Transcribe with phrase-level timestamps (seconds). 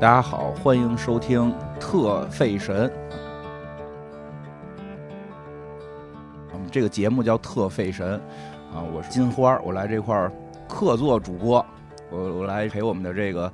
[0.00, 2.88] 大家好，欢迎收听特费神。
[6.52, 8.14] 我们这个节目叫特费神
[8.72, 10.30] 啊，我是金花，我来这块儿
[10.68, 11.66] 客座主播，
[12.12, 13.52] 我我来陪我们的这个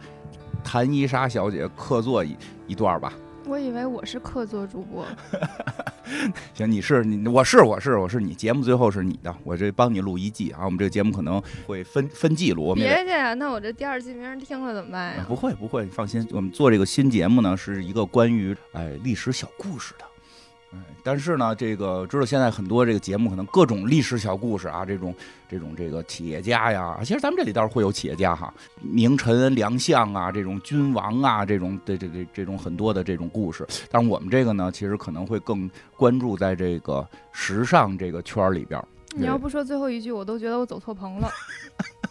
[0.62, 2.36] 谭伊莎小姐客座一
[2.66, 3.10] 一段吧。
[3.46, 5.02] 我以为我是客座主播，
[6.54, 10.64] 行，你是你，我是我是我是你，节目最后是你的，我这帮你录一季啊。
[10.64, 15.24] 我们这个节目可能会分分季录，别介，那我这第二季没人听了怎么办呀？
[15.28, 20.04] 不会不会，放心，我们做这个新节目呢，是一个关于哎历史小故事的。
[20.74, 25.14] 哎，但是呢，这个知道现在很多这个节目可能各种历史小故事啊，这种
[25.48, 33.66] 这种这个企业家呀，其实咱们这里倒是会有企业家哈，名臣良相啊，这种君王啊，这种这这这这种很多的这种故事。
[33.90, 38.82] 但是我们这个呢，其实可能会更关注在这个时尚这个圈儿里边。
[39.16, 41.30] 你要不说最后一句，我都觉得我走错棚了。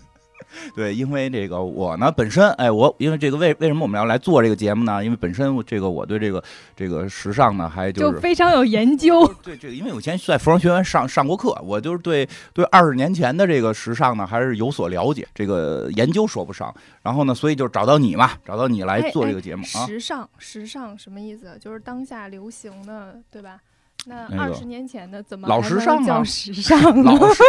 [0.75, 5.03] 对，因为这个我呢本身，哎，我因为这个为为什么我们要来做这个节目呢？
[5.03, 6.43] 因为本身这个我对这个
[6.75, 9.27] 这个时尚呢，还就是非常有研究。
[9.43, 15.27] 对，这个因为我以前在服装学院上上过课，我就是对对二十年前的这个时尚呢，还是有所了解。
[15.33, 19.85] 这个研究说不上，然后呢，所以就找到你嘛，找到你来做这个节目啊。
[19.85, 21.57] 时尚，时尚什么意思？
[21.59, 23.57] 就是当下流行的，对吧？
[24.05, 27.01] 那二十年前的怎么老时尚叫时尚？
[27.03, 27.43] 老时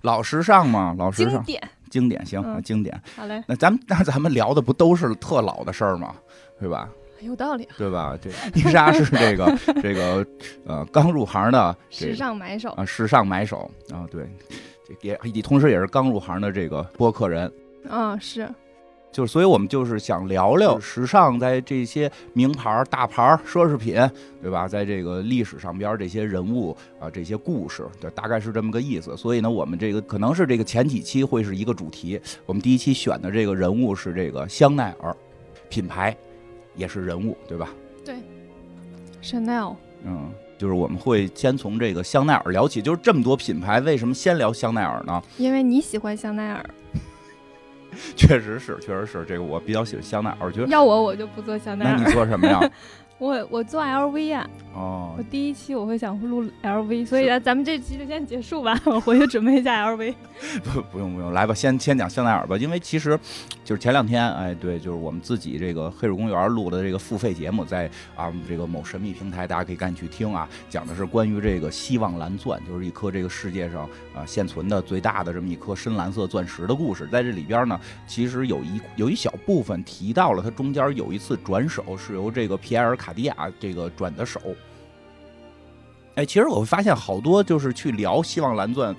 [0.00, 1.32] 老时尚嘛，老时尚。
[1.34, 1.62] 经典。
[1.92, 2.98] 经典行，经典。
[3.14, 6.14] 好嘞，那咱们那咱们聊的不都是特老的事儿吗？
[6.58, 6.88] 对吧？
[7.20, 8.18] 有道理，对吧？
[8.20, 10.26] 这伊莎是这个 这个
[10.64, 14.26] 呃刚入行的时尚买手啊，时尚买手啊，对，
[14.88, 17.52] 这也也同时也是刚入行的这个播客人。
[17.88, 18.48] 啊，是。
[19.12, 23.94] 就是，所以我们就是想聊聊时尚在这些名牌、大牌、奢侈品，
[24.40, 24.66] 对吧？
[24.66, 29.14] 在这个历史上边这些人物啊，这些故事，对，大概是这么个意思。
[29.16, 32.18] 所以呢，我们这个可能是这个前几期会是一个主题。
[32.46, 35.14] 我们第一期选的这个人物是这个香奈儿
[35.68, 36.16] 品牌，
[36.74, 37.68] 也是人物，对吧？
[38.02, 38.14] 对
[39.22, 39.76] ，Chanel。
[40.04, 42.80] 嗯，就是我们会先从这个香奈儿聊起。
[42.80, 45.22] 就是这么多品牌，为什么先聊香奈儿呢？
[45.36, 46.64] 因为你喜欢香奈儿。
[48.16, 50.36] 确实是，确实是这个，我比较喜欢香奈儿。
[50.40, 51.96] 我觉得要我，我就不做香奈儿。
[51.96, 52.60] 那你做什么呀？
[53.22, 54.50] 我我做 LV 啊。
[54.74, 55.14] 哦。
[55.16, 58.80] 我第一期我会想录 LV，所以咱们这期就先结束吧。
[58.84, 60.12] 我回去准备一下 LV。
[60.64, 62.56] 不，不用不用，来吧，先先讲香奈儿吧。
[62.56, 63.16] 因为其实
[63.64, 70.48] 就是前两天，哎，对，就是我们自己这个黑水公园录的这个付费节目，在啊这个某神秘平台，大家可以赶紧去听啊。
[70.68, 73.82] 讲的是关于这个希望蓝钻，就是一颗这个世界上
[74.16, 77.06] 啊现存的最大的这么一颗深蓝色钻石的故事。
[77.06, 84.40] 在这里边呢，其实有一有一小部分提到了它中间有一次转手是由这个皮埃尔卡迪亚这个转的手。
[86.14, 88.94] 哎，其实我会发现好多就是去聊希望蓝钻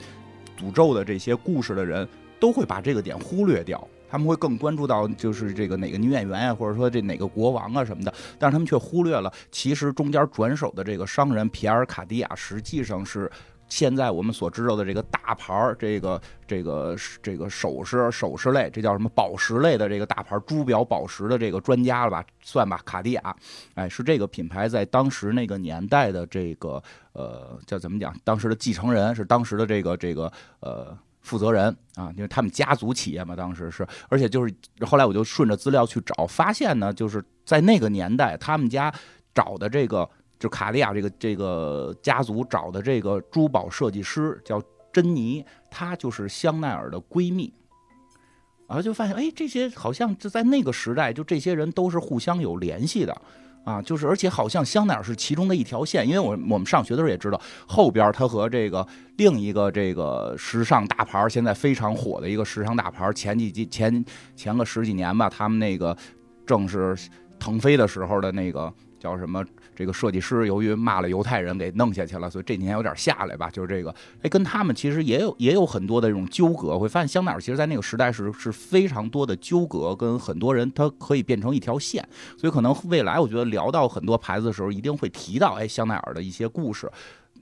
[0.60, 2.08] 诅咒的这些故事的人，
[2.40, 3.88] 都会把这个点忽略掉。
[4.10, 13.32] 他们会更关注到就是这个哪个女演员呀，或者说这哪个国王啊什么的，但是他们却忽略了，其实中间转手的这个商人皮尔卡地亚实际上是。
[13.70, 22.24] 现在我们所知道的这个大牌儿，这个这个这个首饰首饰类，这叫什么宝石类的这个大牌珠宝宝石的这个专家了吧？
[22.42, 23.36] 算吧，卡地亚，
[23.74, 26.82] 哎，是这个品牌在当时那个年代的这个
[27.14, 28.16] 呃叫怎么讲？
[28.24, 38.94] 当时的继承人是当时的这个这个呃负责人啊，因为他们家族企业嘛，当时是，而且就是后来我就顺着资料去找，发现呢，就是在那个年代，他们家
[39.34, 40.08] 找的这个。
[40.44, 44.62] 就卡地亚这个这个家族找的这个珠宝设计师叫
[44.92, 47.54] 珍妮，她就是香奈儿的闺蜜，
[48.68, 53.22] 然后就发现，哎，这些好像就在那个时代，就这些人都是互相有联系的
[53.64, 64.04] 啊，就是而且好像香奈儿是其中的一条线，因为我我们上学的时候也知道，后边他和这个另一个这个时尚大牌，现在非常火的一个时尚大牌，前几季前
[64.36, 65.96] 前个十几年吧，他们那个
[66.46, 66.94] 正是
[67.40, 69.42] 腾飞的时候的那个叫什么？
[69.76, 73.50] 这个设计师由于骂了犹太人给弄下去了，所以这几年有点下来吧。
[73.50, 76.78] 就是这个，哎，跟他们其实也有也有很多的这种纠葛。
[76.78, 82.08] 会发现香奈儿其实在那个时代是是非常多的纠葛，跟很多人他可以变成一条线。
[82.38, 86.90] 所以可能未来我觉得聊到很多牌子的时候，一定会提到哎香奈儿的一些故事。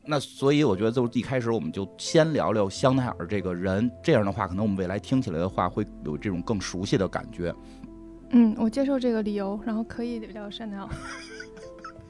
[0.03, 7.53] 那所以我觉得就一开始我们就先聊聊香奈儿这个人，这样的话可能我们未来听起来的话会有这种更熟悉的感觉。
[8.31, 10.87] 嗯，我接受这个理由，然后可以聊香奈儿。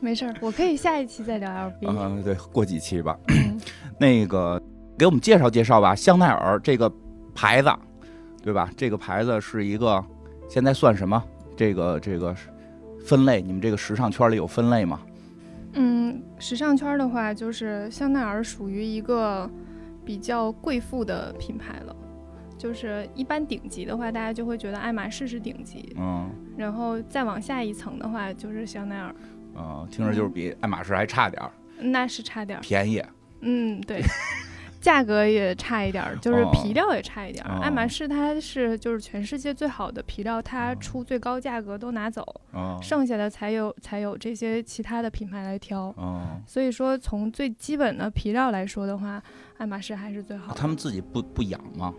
[0.01, 1.73] 没事儿，我可以下一期再聊 LV。
[1.87, 3.17] 嗯，对，过几期吧。
[3.99, 4.61] 那个，
[4.97, 6.91] 给我们介绍介绍吧，香奈儿这个
[7.35, 7.71] 牌子，
[8.43, 8.69] 对吧？
[8.75, 10.03] 这个牌子是一个，
[10.49, 11.23] 现在算什么？
[11.55, 12.35] 这个这个
[13.05, 14.99] 分类，你们这个时尚圈里有分类吗？
[15.73, 19.47] 嗯，时尚圈的话，就是香奈儿属于一个
[20.03, 21.95] 比较贵妇的品牌了。
[22.57, 29.15] 就是一般顶级的话，大家就会觉得爱马仕是顶级，嗯然后再往下一层的话就是香奈儿，
[29.55, 32.61] 嗯，听着就是比爱马仕还差点儿，那是差点儿。
[32.61, 33.03] 便宜。
[33.41, 34.01] 嗯，对，
[34.79, 37.55] 价格也差一点儿，就是哦皮料也差一点儿。
[37.55, 45.93] 哦爱马仕它是就是全世界最好的皮料，它出最高价格都拿走，哦剩下的才有才有这些其他的品牌来挑。
[45.97, 49.21] 哦，所以说，从最基本的皮料来说的话，
[49.57, 50.59] 爱马仕还是最好的。
[50.59, 51.93] 他们自己不不养吗？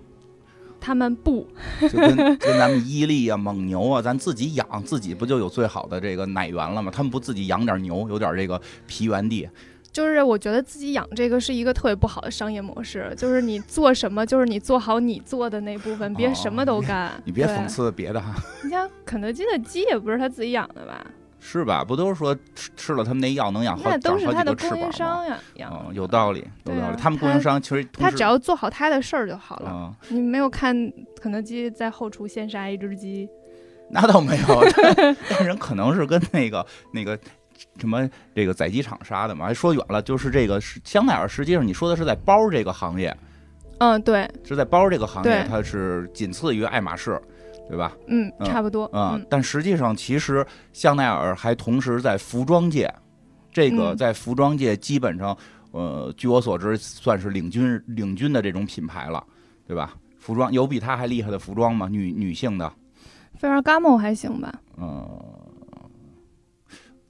[0.82, 1.46] 他们不，
[1.80, 6.90] 就跟 跟咱们伊利啊、蒙牛啊，咱自己养，自己不就有最好的这个奶源了吗？
[6.92, 9.48] 他们不自己养点牛，有点这个皮源地？
[9.92, 17.12] 就是我觉得自己养这个是一个特别不好的商业模式，就是你做什么，就是你做好你做的那部分，别哦什么都干。
[17.24, 18.34] 你别讽刺别的哈，
[18.64, 21.06] 你像肯德基的鸡也不是他自己养的吧？
[21.44, 21.84] 是吧？
[21.84, 24.92] 不都是说吃吃了他们那药能养好那都是长好他的供应几个翅膀吗？
[24.92, 26.96] 商呀养嗯，有道理，有道理。
[26.96, 29.70] 他们供应商其实他只要做好他的事儿就好了。
[30.10, 30.74] 嗯，你没有看
[31.20, 33.28] 肯德基在后厨现杀一只鸡？
[33.90, 34.64] 那倒没有，
[34.96, 37.18] 但但人可能是跟那个那个
[37.78, 39.44] 什么这个宰鸡场杀的嘛。
[39.44, 43.14] 还说远了，就是这个是香奈儿，实际上你说的是在包这个行业，
[43.78, 47.20] 嗯，对，是在包这个行业，它是仅次于爱马仕，
[47.68, 47.92] 对吧？
[48.06, 48.84] 嗯，嗯差不多。
[48.86, 52.92] 啊、嗯，但实际上其实香奈儿还同时在服装界，
[53.50, 55.36] 这个嗯在服装界基本上，
[55.70, 59.22] 呃，据我所知算是领军领军的这种品牌了，
[59.66, 59.94] 对吧？
[60.18, 61.88] 服装有比它还厉害的服装吗？
[61.90, 62.72] 女女性的，
[63.34, 64.52] 菲尔伽莫还行吧。
[64.78, 65.08] 嗯、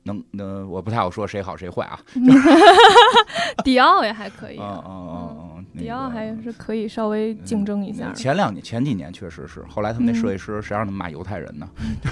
[0.02, 2.00] 能能我不太好说谁好谁坏啊。
[3.64, 8.12] 迪奥也还可以嗯啊，嗯嗯嗯，那迪奥还是可以稍微竞争一下。
[8.12, 11.68] 前两年、前几年确实是，后来他们那嗯设计师谁让他们骂犹太人呢？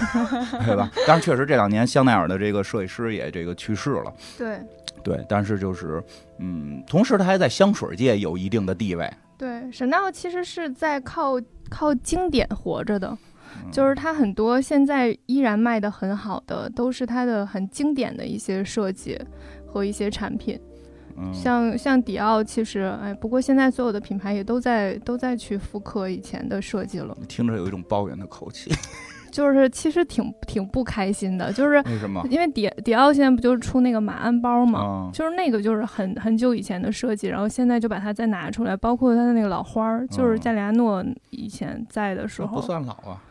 [0.65, 0.91] 对吧？
[1.07, 4.13] 但是，确实这两年香奈儿的这个设计师也这个去世了。
[4.37, 4.59] 对
[5.03, 6.03] 对，但是就是，
[6.39, 13.17] 嗯，同时他还在香水界有一定的地位，对，Chanel 其实是在靠靠经典活着的，
[13.63, 19.19] 嗯就是它很多现在依然卖的很好的，都是它的很经典的一些设计
[19.65, 20.59] 和一些产品。
[21.17, 28.71] 嗯，像像迪奥，其实哎，不过现在所有的品牌也都在都在去复刻以前的设计了，听着有一种抱怨的口气，
[29.31, 32.21] 就是其实挺挺不开心的，就是为什么？
[32.29, 43.21] 因为迪迪奥现在不就是出那个马鞍包嘛，啊，就是那个就是很很久以前的设计，然后现在就把它再拿出来，包括它的那个老花儿，就是嗯加里亚诺以前在的时这不候，算老啊。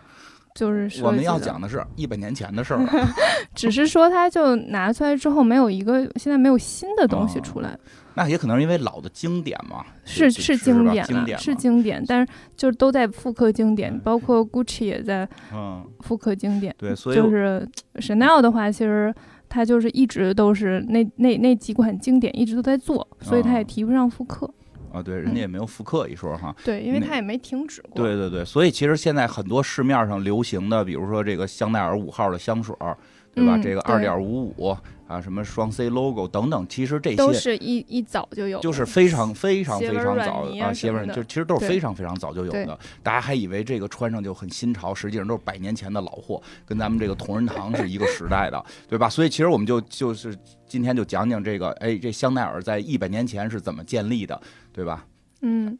[0.54, 3.08] 就是设我们要讲的是一百年前的事儿 啊，
[3.54, 7.78] 只是说它就拿出来之后没有一个现在没有新的东西哦出来，
[8.14, 19.14] 那也可能是因为老的经典嘛，是是经典经典是经典，但是就是都在复刻经典，嗯包括 Gucci 也在嗯，复刻经典，对，所以就是 Chanel 的话，其实
[19.48, 24.52] 它就是一直都是那那那几款经典一直都在做，所以它也哦提不上复刻。
[24.92, 26.54] 啊，对，人家也没有复刻一说哈。
[26.64, 28.02] 对，因为那它也没停止过。
[28.02, 32.96] 对对对，所以其实现在很多市面上流行的，比如说这个香奈儿五号的香水儿，
[33.34, 33.56] 对吧？
[33.56, 34.76] 嗯这个二点五五
[35.06, 42.78] 啊，什么双 C logo 等等，其实这些都是一一早就有的，就是非常非常非常早泥啊鞋纹什么的就其实都是非常非常早就有的。
[43.02, 49.08] 大家还以为这个穿上就很新潮，实际上都是百年前的老货，跟咱们这个同仁堂是一个时代的，对吧？
[49.08, 50.32] 所以其实我们就就是
[50.64, 54.40] 今天就讲讲这个，哎，这香奈儿在一百年前是怎么建立的，
[54.72, 55.06] 对吧？
[55.42, 55.78] 嗯，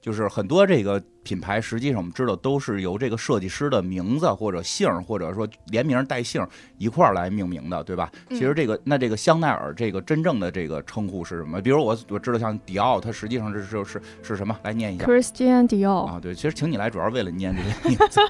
[0.00, 6.48] 就是很多这个品牌，实际上我们知道都是由这个设计师的名字或者姓儿，或者说连名带姓儿
[6.78, 8.10] 一块儿来命名的，对吧？
[8.28, 11.60] 嗯其实这个那这个香奈儿这个真正的这个称呼是什么？
[11.60, 14.56] 比如我我知道像迪奥，它实际上是是是是什么？
[14.62, 16.18] 来念一下 Christian Dior，、啊？
[16.20, 18.20] 对，其实请你来主要是为了念这个 名字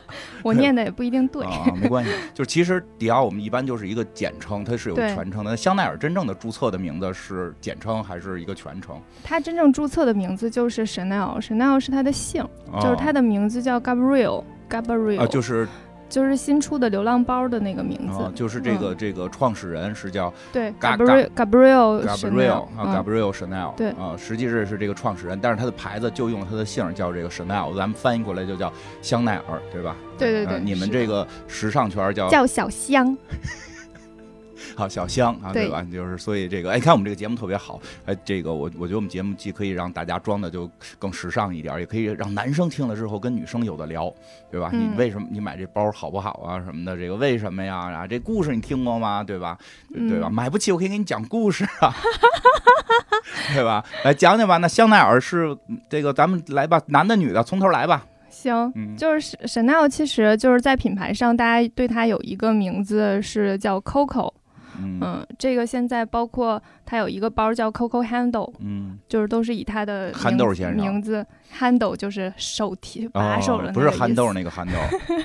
[0.42, 1.44] 我念的也不一定对。
[1.46, 2.10] 啊，没关系。
[2.34, 5.50] 就是其实迪奥我们一般就是一个简称，它是有全称的。
[5.50, 9.00] 那香奈儿真正的注册的名字是简称还是一个全称？
[9.22, 12.46] 它真正注册的名字就是 Chanel，Chanel 是它的姓，
[12.82, 15.68] 就是他的的名字叫 Gabriel，Gabriel，、啊，就是
[16.08, 18.22] 就是新出的流浪包的那个名字。
[18.22, 20.32] 啊，就是这个这个创始人是叫。
[20.52, 29.96] 对 Ga- Gabriel Gabriel Gabriel Chanel，啊嗯，Gabriel Chanel，对啊，实际是是这个创始人，但是他的牌子就用了他的姓叫这个 Chanel，咱们翻译过来就叫香奈儿，对吧？
[30.18, 33.16] 对对对啊你们这个时尚圈叫叫小香。
[34.76, 35.86] 好小香啊，对对吧？
[35.92, 44.12] 就是所以这个，哎，看我们这个节目特别好，哎，这个我我觉得我们节目既可以让大家装的就更时尚一点，也可以让男生听了之后跟女生有的聊，
[44.50, 44.70] 对吧？
[44.72, 46.96] 嗯你为什么你买这包好不好啊什么的？
[46.96, 47.76] 这个为什么呀？
[47.92, 49.22] 啊，这故事你听过吗？
[49.22, 49.56] 对吧？
[49.92, 50.28] 对对吧？
[50.28, 51.94] 嗯买不起，我可以给你讲故事啊，
[53.54, 53.84] 对吧？
[54.04, 54.56] 来讲讲吧。
[54.58, 55.56] 那香奈儿是
[55.88, 58.04] 这个，咱们来吧，男的女的，从头来吧。
[58.30, 64.32] 行，嗯就是 Chanel，其实就是在品牌上，大家对它有一个名字是叫 Coco，
[64.82, 65.00] 嗯。
[65.02, 70.76] 嗯，这个现在包括它有一个包叫 Coco Handle，嗯，就是都是以它的憨名豆先生。
[70.76, 71.26] 名字
[71.58, 74.72] Handle 就是手提把手的、哦，不是憨豆，那个憨豆，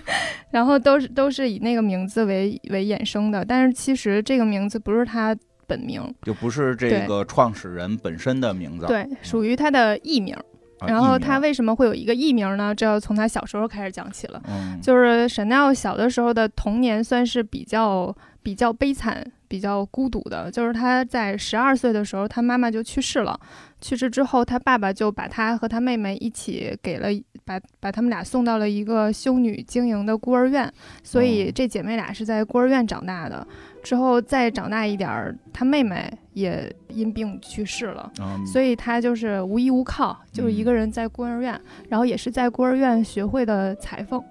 [0.51, 5.35] 然后都是都是以那个名字为为衍生的，但是其实这个名字不是他
[5.65, 8.85] 本名，就不是这个创始人本身的名字。
[8.85, 10.35] 对，属于他的艺名。
[10.79, 12.73] 啊，然后他为什么会有一个艺名呢？
[12.73, 14.41] 这要从他小时候开始讲起了。
[14.47, 20.51] 嗯，就是 Chanel 小的时候的童年算是比较比较悲惨、比较孤独的。
[20.51, 23.39] 就是他在十二岁的时候，他妈妈就去世了。
[23.79, 27.09] 去世之后，他爸爸就把他和他妹妹一起给了
[27.45, 30.71] 把把他们俩送到了一个修女经营的孤儿院，
[31.03, 33.47] 所以哦这姐妹俩是在孤儿院长大的。
[33.83, 38.11] 之后再长大一点儿，他妹妹也因病去世了。
[38.19, 44.23] 嗯所以他就是无依无靠，就是一个人在孤儿院，然后也是在孤儿院学会的裁缝。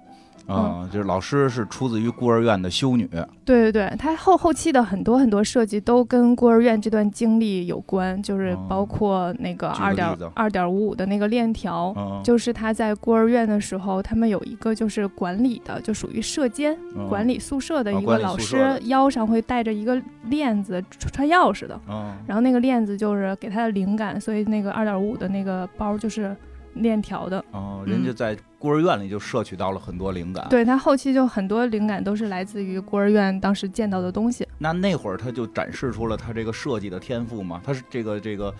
[0.47, 3.05] 啊，就是老师是出自于孤儿院的修女，
[3.43, 8.77] 对对对，他后后期的很多很多设计都跟孤儿院这段经历有关，就是哦。
[8.77, 11.93] 包括那个二点二点五五的那个链条。
[11.97, 17.07] 嗯，就是他在孤儿院的时候，他们有一个就是管理的，就属于舍监、嗯。
[17.09, 21.79] 管，理宿舍的哦一个老师腰上会带着一个链子，穿钥匙的。
[21.89, 26.35] 嗯，然后那个链子就是给他的灵感，所以那个二点五五的那个包就是
[26.75, 27.43] 链条的。
[27.51, 34.47] 哦，人家在孤儿院里就摄取到了很多灵感。，嗯对他后期就很多灵感都是来自于孤儿院当时见到的东西。
[34.57, 37.61] 那那会儿他就展示出了他这个设计的天赋吗？
[37.63, 38.53] 他是这个这个，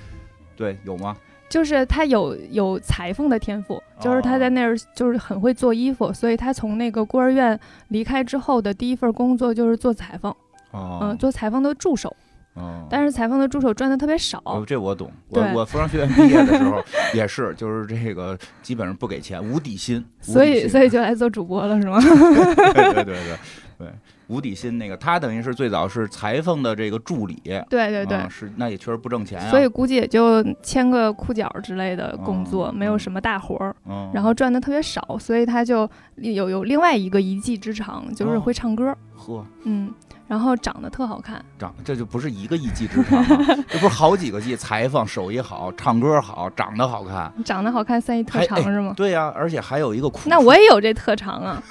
[0.55, 1.15] 对，有吗？
[1.49, 10.29] 就是他有有裁缝的天赋，就是他在那儿就是很会做衣服，所以他从那个孤儿院离开之后的第一份工作就是做裁缝，
[10.71, 12.13] 哦，嗯，做裁缝的助手。
[12.57, 15.11] 哦，但是裁缝的助手赚的特别少，哦，这我懂。
[15.29, 16.83] 我我服装学院毕业的时候
[17.13, 20.03] 也是，就是这个基本上不给钱，无底薪。
[20.27, 21.99] 无所以所以就来做主播了，是吗？
[22.73, 23.37] 对对对对
[23.77, 23.87] 对，
[24.27, 27.39] 无底薪那个，他等于是最早是裁缝的这个助理。
[27.69, 28.17] 对对对。
[28.17, 29.49] 啊是那也确实不挣钱呀。
[29.49, 39.93] 所以估计也就签个裤脚之类的工作，哦没有什么大活儿，嗯，然后赚的特别少，所以他就有有另外一个一技之长，就是哦会唱歌，呵，嗯，
[40.27, 47.31] 然后长得特好看，长这就不是一个一技之长啊，这不是好几个技，裁缝手艺好，唱歌好，长得好看。
[47.46, 48.93] 长得好看算一特长是吗？
[48.98, 51.63] 对呀、而且还有一个苦那我也有这特长啊，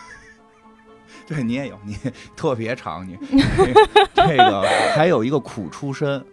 [1.26, 1.96] 对你也有，你
[2.34, 3.18] 特别长，你
[4.14, 4.62] 这个
[4.94, 6.24] 还有一个苦出身，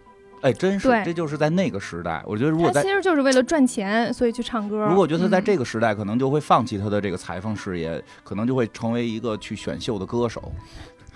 [0.41, 4.85] 哎，真是，这就是在那个时代，我觉得如果在他其实就是为了赚钱，所以去唱歌。
[4.85, 10.53] 如果我觉得他在嗯这个时代，可能就会放弃他的这个裁缝事业，可能就会成为一个去选秀的歌手。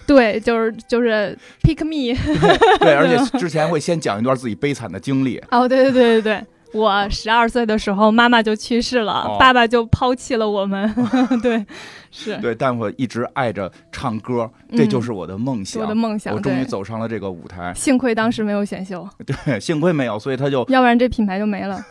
[0.08, 2.18] 对，就是就是 pick me，
[2.80, 5.40] 对，而且之前会先讲一段自己悲惨的经历。
[5.52, 6.46] 哦，对对对对对。
[6.74, 10.94] 我十二岁的时候，妈妈就去世了，哦爸爸就抛弃了我们。
[11.42, 11.66] 对，
[12.12, 15.82] 是，对，但我一直爱着唱歌，这嗯就是我的梦想。
[15.82, 16.36] 我的梦想。
[16.36, 21.82] 我终于，走上了这个舞台，幸亏当时没有选秀，对，幸亏没有，所以他就要不然这品牌就没了。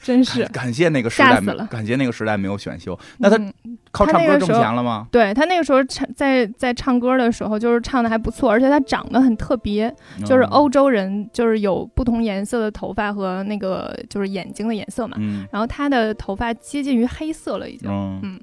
[0.00, 2.98] 真是，感谢那个时代感谢那个时代没有选秀。
[3.18, 3.52] 那他嗯
[3.90, 5.06] 靠唱歌挣钱了吗？
[5.10, 9.92] 对他那个时候唱在在唱歌的时候，就是唱的还不错，而且他长得很特别，
[10.24, 15.46] 就是嗯欧洲人就是有不同颜色的头发和那个就是眼睛的颜色嘛，嗯。
[15.50, 18.20] 然后他的头发接近于黑色了已经，嗯。
[18.22, 18.40] 嗯。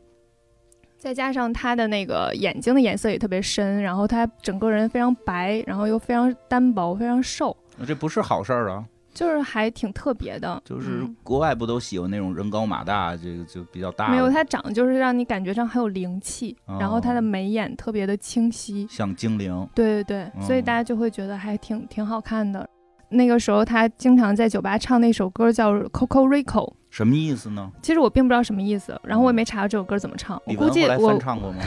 [0.98, 8.84] 再加上他的那个眼睛的颜色也特别深，然后他整个人非常白，然后又非常单薄，非常瘦，这不是好事儿啊。
[9.16, 19.68] 就是还挺特别的，就是嗯国外不都喜欢那种人高马大，这个就比较大，没有他长得就是让你感觉上很有灵气，哦然后他的眉眼特别的清晰，像精灵。
[19.74, 22.70] 对对对，所以哦大家就会觉得还挺挺好看的。
[23.08, 26.44] 那个时候他经常在酒吧唱那首歌叫《Coco Rico》，
[26.90, 27.72] 什么意思呢？
[27.82, 30.36] 其实我并不知道什么意思，然后我也没查到这首歌怎么唱。
[30.46, 31.60] 我李玟来估计我翻唱过吗？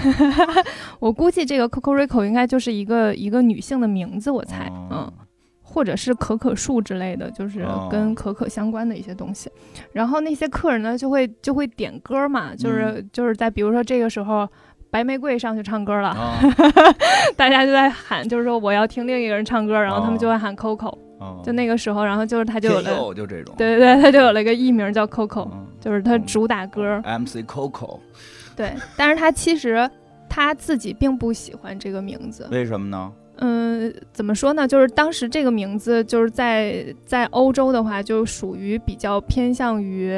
[0.99, 5.13] 我估计这个 Coco Rico 应该就是一个一个女性的名字，我猜，嗯，哦
[5.69, 9.51] 或者是可可树之类的，就是哦跟可可相关的一些东西。
[9.93, 14.49] 然后那些客人呢，就会就会点歌嘛，就是、嗯就是在比如说这个时候。
[14.91, 16.41] 白玫瑰上去唱歌了，啊
[17.37, 23.55] 大家就在喊，就是说我要听另一个人唱歌，然后他们就会喊 Coco，、哦就那个时候，然后就是他就有了，就这种。
[23.59, 28.01] 对对对，他就有了一个艺名叫 Coco，、嗯就是他主打歌，MC Coco，
[28.57, 29.87] 对，但是他其实
[30.27, 33.13] 他自己并不喜欢这个名字，为什么呢？
[33.41, 34.67] 嗯，怎么说呢？
[34.67, 40.13] 就是当时这个名字，就是在在欧洲的话，就属于比较偏向于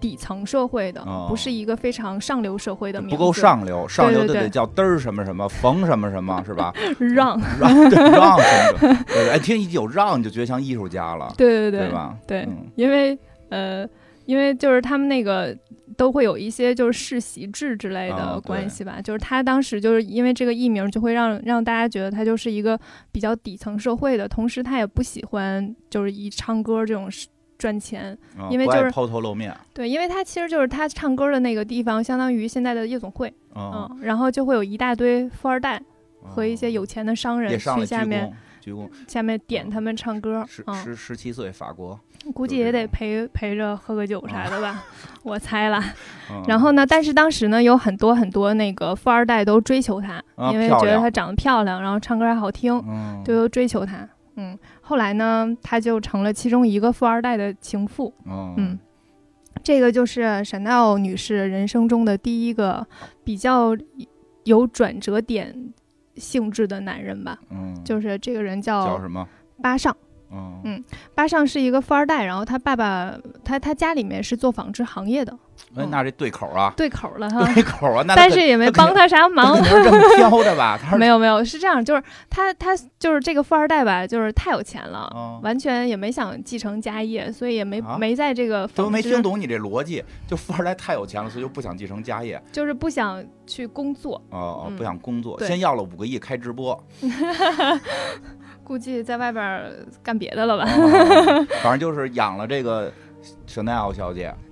[0.00, 3.16] 底层社会的，哦不是一个非常上流社会的名字。
[3.16, 6.72] 不够上流，上流的对得叫嘚儿什么什么，冯什么什么，是吧？
[6.98, 12.14] 让， 让对让什么哎，听一有让你就觉得像艺术家了，对对对吧？
[12.26, 13.18] 对嗯因为
[13.50, 13.86] 呃，
[14.26, 15.56] 因为就是他们那个
[15.96, 19.00] 都会有一些就是世袭制之类啊的关系吧。
[19.02, 22.78] 就是他当时就是因为这个艺名，就会让让大家觉得他就是一个
[23.10, 28.16] 比较底层社会的，同时他也不喜欢就是以唱歌这种事赚钱。
[28.50, 35.80] 因为就是抛头露面，对，因为他其实就是他唱歌的那个地方，相当于现在的夜总会，嗯，嗯，然后就会有一大堆富二代
[36.22, 38.32] 和一些有钱的商人去下面躬，
[38.64, 41.98] 鞠躬，下面点他们唱歌，十嗯，十十七岁法国，
[42.32, 44.82] 估计也得陪陪着喝个酒啥的吧，
[45.22, 45.82] 我猜啦。
[46.30, 54.08] 嗯然后呢，但是当时呢，有很多很多那个富二代都追求她，啊因为觉得她长得漂亮，然后唱歌还好听，嗯，就都追求她。
[54.36, 58.12] 嗯，后来呢，她就成了其中一个富二代的情妇。
[58.24, 58.78] 嗯嗯，
[59.62, 62.86] 这个就是沈奈奥女士人生中的第一个
[63.22, 63.76] 比较
[64.44, 65.72] 有转折点
[66.16, 67.38] 性质的男人吧。
[67.50, 69.26] 嗯，就是这个人叫叫什么？
[69.62, 69.96] 巴尚。
[70.36, 75.38] 嗯嗯巴尚是一个富二代，然后他爸爸他他家里面是做纺织行业的，
[75.76, 77.44] 哎，那这对口啊，对口了哈。
[77.52, 79.74] 对口啊，那但是也没帮他啥忙他。
[79.74, 80.78] 肯定是这么挑的吧？
[80.82, 87.96] 他是 没有没有，是这样，就是他他就是这个富二代吧，就是太有钱了，嗯完全也没想继承家业，所以也没、啊。
[87.98, 95.48] 没在这个都没听懂你这逻辑，就富二代太有钱了，所以就不想继承家业，就是不想去工作，哦，哦不想工作，对。
[95.48, 96.82] 先要了五个亿开直播，
[98.64, 99.70] 估计在外边
[100.02, 100.64] 干别的了吧？
[100.64, 101.46] 哦。
[101.62, 102.92] 反正就是养了这个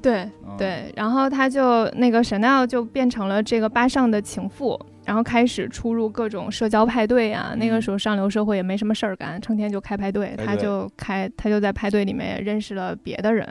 [0.01, 7.55] 对嗯，对，然后他就那个 Chanel 就变成了这个巴上的情妇，然后开始出入各种社交派对啊。
[7.57, 13.49] 那个嗯时候上流社会也没什么事儿干，成天就开派对，他就开他就在派对里面也认识了别的人。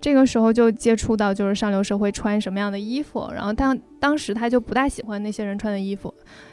[0.00, 6.12] 这个时候就接触到就是上流社会穿什么样的衣服，然后当当时他就不大喜欢那些人穿的衣服，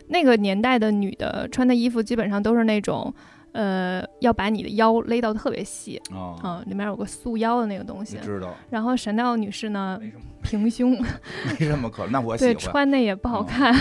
[0.10, 3.12] 那个年代的女的穿的衣服基本上都是那种，
[3.60, 8.18] 呃，要把你的腰勒到特别细，啊，嗯，里面有个束腰的那个东西。
[8.24, 10.00] 知道，然后 Chanel 女士呢，
[10.42, 10.92] 平胸，
[11.60, 13.74] 没什么可，那我喜对，欢，穿那也不好看。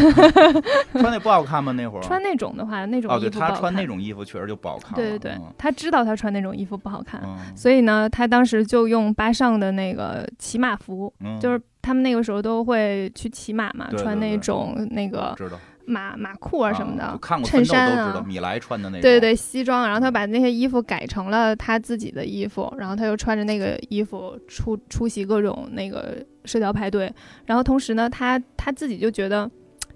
[0.99, 1.71] 穿那不好看吗？
[1.71, 2.03] 那会儿？
[2.03, 3.61] 穿那种的话，那种哦，衣对他服不好看。
[3.61, 7.57] 穿那种衣服确实就不好看，对对对嗯，他知道她穿那种衣服不好看，嗯。
[7.57, 15.57] 所以呢，她当时就用巴上的那个骑马服，嗯，就是他们那个时候都会去骑马嘛，对对穿那种那个知道
[15.89, 27.13] 马马裤啊什么的就，看过衬衫啊都知道，米莱穿的那种，对对对，西装，然后他把那些衣服改成了他自己的衣服，然后他又穿着那个衣服出出席各种那个社交派对，
[27.47, 29.51] 然后同时呢，他他自己就觉得。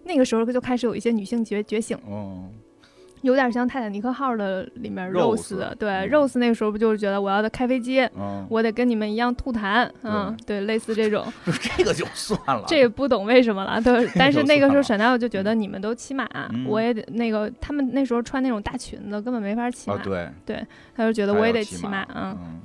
[0.05, 2.50] 那个时候就开始有一些女性觉觉醒，嗯，
[3.22, 6.11] 有点像泰坦尼克号的里面的，对、嗯。
[6.11, 11.24] Rose 那个时候不就是觉得我要的开飞机，嗯，我得跟你们一样吐痰，嗯，对，类似这种，
[11.76, 20.02] 这个就算了，这也不懂为什么了，对，但是那个时候算沈奈我就觉得你们都骑马，嗯我也得那个他们那时候穿那种大裙子根本没法骑马，啊，
[20.44, 22.61] 对，他就觉得我也得骑骑马，嗯，嗯，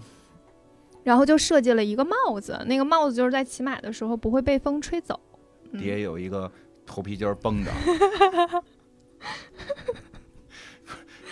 [1.04, 5.20] 然后就设计了一个帽子，那个帽子就是在骑马的时候不会被风吹走，
[5.72, 5.80] 嗯。
[5.80, 6.52] 底下有一个
[6.86, 7.72] 头皮筋绷着。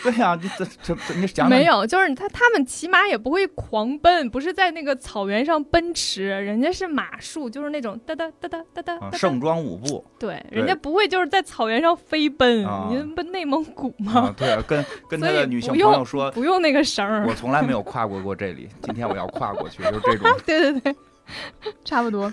[0.05, 1.83] 对呀、你这这这你讲没有？
[1.85, 9.11] 就是他他们骑马也不会狂奔，不是在那个草原上奔驰，人家是马术，就是那种哒哒哒哒哒哒。
[9.17, 10.05] 盛装舞步。
[10.19, 14.31] 对，人家不会就是在草原上飞奔，您不内蒙古吗？
[14.37, 17.25] 对，跟跟他的女性朋友说，不用那个绳儿。
[17.27, 20.29] 我从来没有跨过过这里，今天我要跨过去，就这种。
[20.45, 20.95] 对 对对，
[21.83, 22.31] 差不多。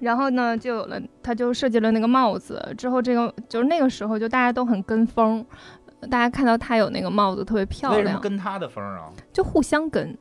[0.00, 2.74] 然后呢，就有了，他就设计了那个帽子。
[2.76, 5.44] 之后，这个就是那个时候，就大家都很跟风，
[6.06, 9.10] 大家看到他有那个帽子特别漂为什么亮，跟他的风啊？
[9.32, 10.16] 就互相跟，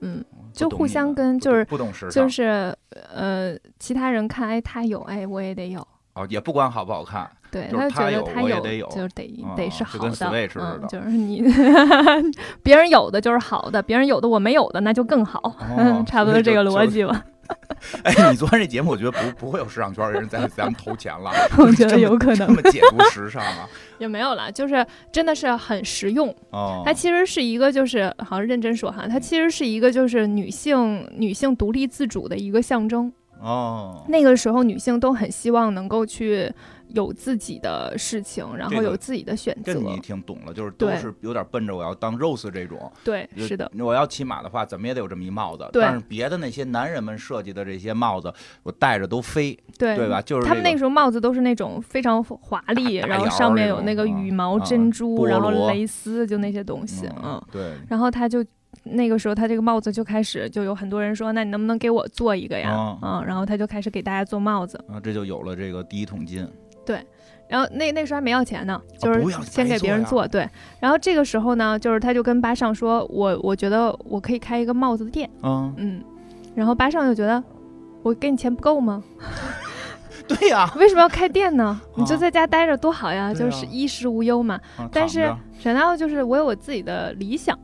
[0.00, 2.74] 嗯，就互相跟就是不懂事，就是
[3.14, 5.86] 呃，其他人看，哎，他有，哎，我也得有。
[6.14, 11.40] 哦，也不管好不好看，对，他就觉得他我也得有就是得啊得是好的，嗯，就是你
[12.64, 15.40] 别人有的就是好的，别人有的我没有的那就更好，
[15.76, 16.84] 哦 差不多这个逻。
[16.84, 17.24] 辑吧，
[18.04, 23.68] 哎，你做完这节目，我觉得不不会有时尚圈的人在咱们投钱了， 我觉得有可能这么解读时尚啊？
[23.98, 26.34] 也没有啦，就是真的是很实用。
[26.50, 33.12] 哦，它其实是一个，就是好像认真说哈，它其实是一个就是女性女性独立自主的一个象征。
[33.40, 36.52] 哦，那个时候，女性都很希望能够去
[36.94, 39.80] 有自己的事情，然后有自己的选择这。
[39.80, 42.90] 你挺懂了，就是都是有点奔着我要当 Rose 这种。
[43.04, 43.70] 对，是的，。
[43.78, 45.68] 我要骑马的话，怎么也得有这么一帽子。
[45.72, 50.20] 对但是别的那些男人们设计的这些帽子，我戴着都飞，对对吧？
[50.22, 57.40] 就是这个他们那个时候帽子都是那种非常华丽，然后上面有那个羽毛、啊珍珠，菠然后蕾丝，就那些东西，嗯。
[57.50, 58.44] 对，然后他就
[58.84, 62.70] 那个时候，他这个帽子就开始就有很多人说，那你能不能给我做一个呀？
[62.72, 64.82] 哦嗯，然后他就开始给大家做帽子。
[64.88, 66.46] 啊，这就有了这个第一桶金。
[67.48, 70.48] 然后那那时候还没要钱呢，就是先给别人白做做，对。
[70.78, 76.04] 然后这个时候呢，就是他就跟巴尚说，我我觉得我可以开一个帽子店，嗯，嗯。
[76.54, 77.42] 然后巴尚就觉得
[78.02, 79.02] 我给你钱不够吗？
[80.28, 81.80] 对呀、为什么要开店呢？
[81.96, 84.54] 你就啊在家待着多好呀，啊就是衣食无忧嘛。
[84.76, 87.58] 啊但是躺着沈大就是我有我自己的理想，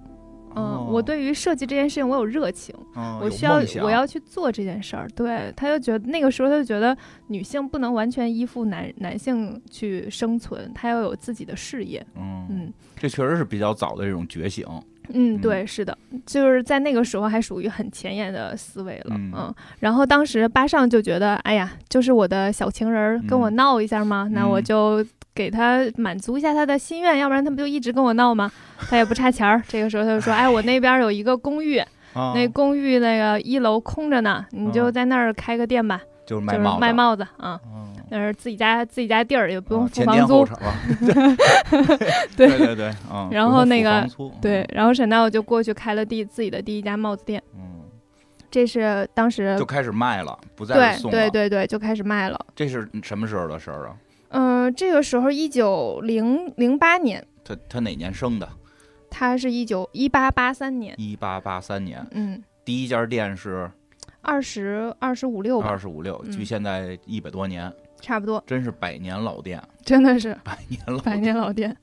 [0.57, 5.09] 嗯，哦我对于设计这件事情我有热情，哦我需要我要去做这件事儿。
[5.15, 6.97] 对，他就觉得那个时候他就觉得
[7.29, 12.05] 女性不能完全依附男男性去生存，她要有自己的事业。
[12.17, 14.67] 嗯，嗯这确实是比较早的这种觉醒。
[15.11, 19.15] 嗯，嗯对，是的，就是在那个时候还属于很前沿的思维了。
[19.17, 25.07] 嗯嗯，然后当时巴尚就觉得，哎呀，就是我的小情人儿跟我嗯闹一下嘛，那我嗯就。
[25.37, 28.51] 给他满足一下他的心愿，要不然他不就一直跟我闹吗？
[28.89, 29.63] 他也不差钱儿。
[29.69, 31.77] 这个时候他就说：“哎，我那边有一个公寓，
[32.17, 37.61] 啊，那公寓那个一楼空着呢，你就嗯在那儿开个店吧，就是就是卖帽子，卖帽子啊。
[38.07, 40.47] 嗯，那是自己家自己家地儿，也不用啊付房租
[42.37, 44.07] 对对对对，嗯， 然后那个
[44.41, 47.83] 对，，然后沈大我就过去开了第自己的第一家帽子店，嗯，
[48.51, 51.17] 这是当时就开始卖了，不再送了。
[51.17, 52.47] 对对对就开始卖了。
[52.55, 53.97] 这是什么时候的事儿啊？
[54.31, 58.49] 嗯、这个时候一九零零八年，他他哪年生的？
[59.09, 63.71] 他是一九一八八三年，一八八三年，嗯，第一家店是
[64.21, 71.77] 二十二十五六吧，二十五六，嗯距现在一百多年，差不多，真是百年老店，真的是百年老百年老店。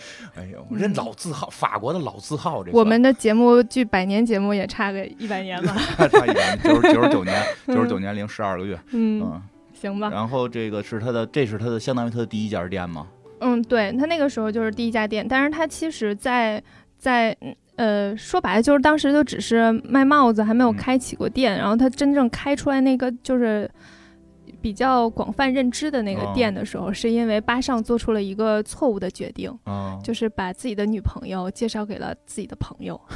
[0.34, 5.76] 哎呦，嗯这老字号，法国的老字号，这我们的节目距百年节目也差个一百年吧。
[6.08, 7.36] 差一百九十九十九年，
[7.68, 9.42] 九十九年零十二个月，嗯，嗯，
[9.74, 10.08] 行吧。
[10.08, 13.06] 然后这个是他的，这是他的相当于他的第一家店吗？
[13.40, 16.62] 嗯，对他那个时候就是第一家店，但是他其实在
[16.96, 21.58] 在嗯呃说白了就是当时就只是卖帽子，还没有嗯开启过店。
[21.58, 23.70] 然后他真正开出来那个就是
[24.60, 33.00] 比较广泛认知的那个哦店的时候，是因为巴尚做出了一个错误的决定，啊，就是把自己的女朋友介绍给了自己的朋友。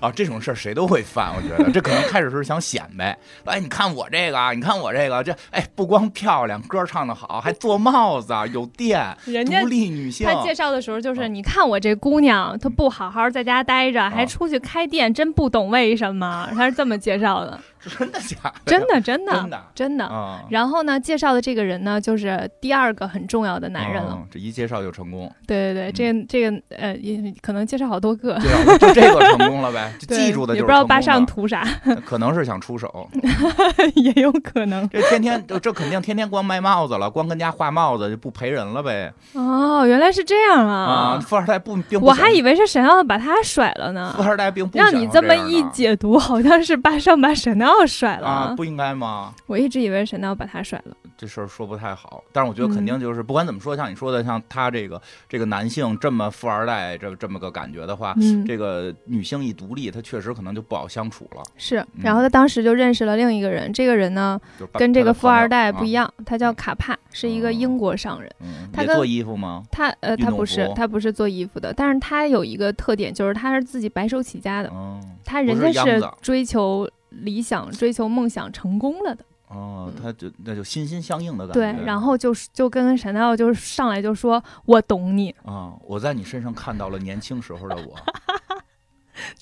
[0.00, 1.70] 啊，这种事儿谁都会犯，我觉得。
[1.70, 11.26] 这可能开始是想显摆， 哎，你看我这个啊，你看我这个，这哎不光漂亮，歌唱的好，还做帽子， 有店，人家独立女性，他介绍的时候就是，啊。
[11.26, 14.26] 你看我这姑娘，她不好好在家待着，还啊。
[14.26, 16.46] 出去开店，真不懂为什么。
[16.54, 17.58] 他是这么介绍的，
[17.98, 18.52] 真的假的？
[18.66, 20.04] 真的，真的，真的真的。
[20.06, 24.12] 啊，然后呢，介绍的这个人呢，就是第二个很重要的男人了。
[24.12, 31.64] 哦这一介绍就成功，对对对，这个这个呃，也可能介绍好多个，介绍就这个成功了呗， 就记住的就是也不知道巴成功了上图啥，
[32.04, 33.08] 可能是想出手，
[33.94, 34.88] 也有可能。
[34.88, 40.74] 这天天这这肯定天天光卖帽子了，光跟家画帽子就不陪人了呗哦，原来是这样啊！
[41.16, 41.20] 啊！
[41.20, 44.22] 富二代不并不我还以为是沈耀把他甩了呢富。
[44.22, 48.28] 二代并不让你这么一解读，好像是巴上把沈耀甩了。
[48.28, 49.34] 啊，不应该吗？
[49.46, 50.96] 我一直以为沈耀把他甩了。
[51.18, 61.42] 这事儿说不太好，但是我觉得肯定就是不管怎么说，像你说的，像他这个这个男性这么富二代这这么个感觉的话，嗯，这个女性一独立，他确实可能就不好相处了。
[61.56, 61.84] 是。
[62.02, 64.38] 然后他当时就认识了另一个人，这个人呢
[64.74, 68.30] 跟这个富二代不一啊样，他叫卡帕，是一个英国商人。
[68.40, 69.62] 嗯，他做衣服吗？
[69.72, 76.86] 他呃，他不是他不是做衣服的，但是他有一个特点，就是他是自己白手起家的，嗯，他人家是追求
[77.22, 79.24] 理想、追求梦想成功了的。
[79.48, 87.94] 哦，他就那就心心相印的感觉对。，然后就是就跟闪耀就是上来就说：“我懂你，啊，我在你身上看到了年轻时候的我。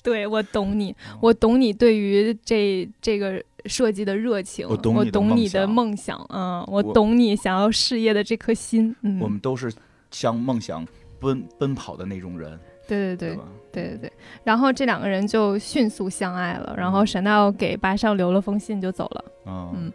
[0.03, 9.73] 对我懂你，哦我懂你对于这这个设计的热情，我我懂你的梦想嗯，我我懂你想要事业的这颗心，嗯，我们都是
[10.11, 10.87] 向梦想
[11.19, 12.57] 奔奔跑的那种人，
[12.87, 13.43] 对对对吧？
[13.75, 19.25] 对对对，然后这两个人就迅速相爱了，然后闪耀给巴尚留了封信就走了。
[19.45, 19.93] 嗯嗯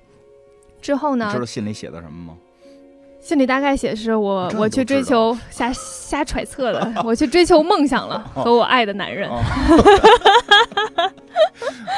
[0.80, 2.38] 之后呢你知，道信里写的什么吗？
[3.20, 9.28] 信里大概写是我我去追求瞎瞎揣测的， 我去追求梦想了，哦和我爱的男人。
[9.28, 9.42] 哦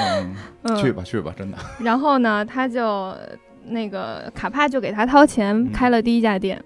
[0.01, 1.57] 嗯， 嗯，去吧去吧，真的。
[1.79, 3.15] 然后呢，他就
[3.67, 6.61] 那个卡帕就给他掏钱嗯开了第一家店。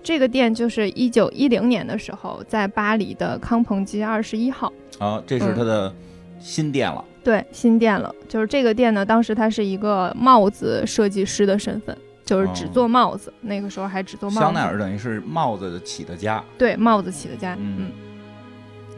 [0.00, 4.72] 嗯，这个店就是一九一零年的时候，在巴黎的康朋街二十一号。
[4.98, 5.94] 啊，这嗯是他的
[6.38, 7.04] 新店了。
[7.22, 8.14] 对，新店了。
[8.28, 13.32] 就是这个店呢，当时他是一个帽子设计师的身份，就是只哦做帽子。
[13.42, 14.40] 那个时候还只做帽子。
[14.40, 16.42] 香奈儿等于是帽子起的家。
[16.56, 17.54] 对帽子起的家。
[17.60, 17.92] 嗯嗯。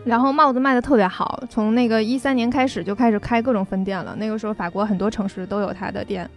[0.04, 4.16] 然后帽子卖的特别好，从那个一三年开始就开始开各种分店了。
[4.16, 6.28] 那个时候法国很多城市都有他的店，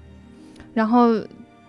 [0.74, 1.10] 然后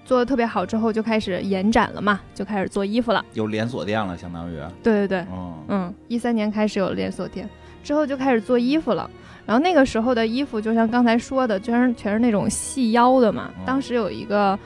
[0.06, 3.24] 做的特别好之后就开始延展了嘛，就开始做衣服了。
[3.34, 4.56] 有连锁店了，相当于。
[4.82, 7.48] 对对对，嗯嗯，一三年开始有连锁店，
[7.82, 9.10] 之后就开始做衣服了。
[9.44, 13.50] 然后那个时候的衣服，就像刚才说的，全是全是那种细腰的嘛。
[13.58, 14.58] 嗯当时有一个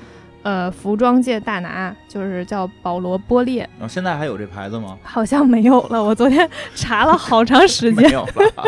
[0.43, 4.99] 呃服装界大拿，就是叫保罗波列，然后现在还有这牌子吗？
[5.03, 6.03] 好像没有了。
[6.03, 8.13] 我昨天 查了好长时间没间。
[8.17, 8.65] 有了，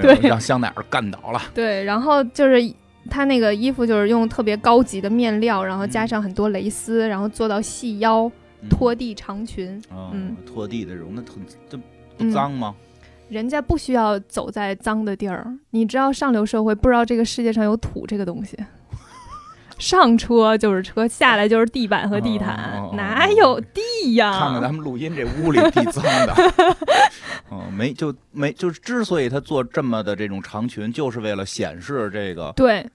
[0.00, 1.40] 对让香奈儿干倒了。
[1.54, 2.62] 对，然后就是
[3.10, 8.24] 它那个衣服就是用特别高级的面料，然后加上很多蕾丝，然后做到细腰、
[8.62, 9.80] 嗯拖地长裙。
[9.90, 11.84] 哦嗯拖地的这种，那很这不
[12.18, 12.74] 嗯脏吗？
[13.28, 18.56] 人家不需要走在脏的地儿，你知道上流社会不知道这个世界上有土这个东西。
[19.78, 24.32] 上车就是车，下来就是地板和地毯，哦哦哦哦哪有地呀？
[24.32, 26.34] 看看咱们录音这屋里地脏的，
[27.50, 32.50] 嗯， 没就没就是之所以他做这么的这种长裙，就是为了显示这个。
[32.56, 32.86] 对，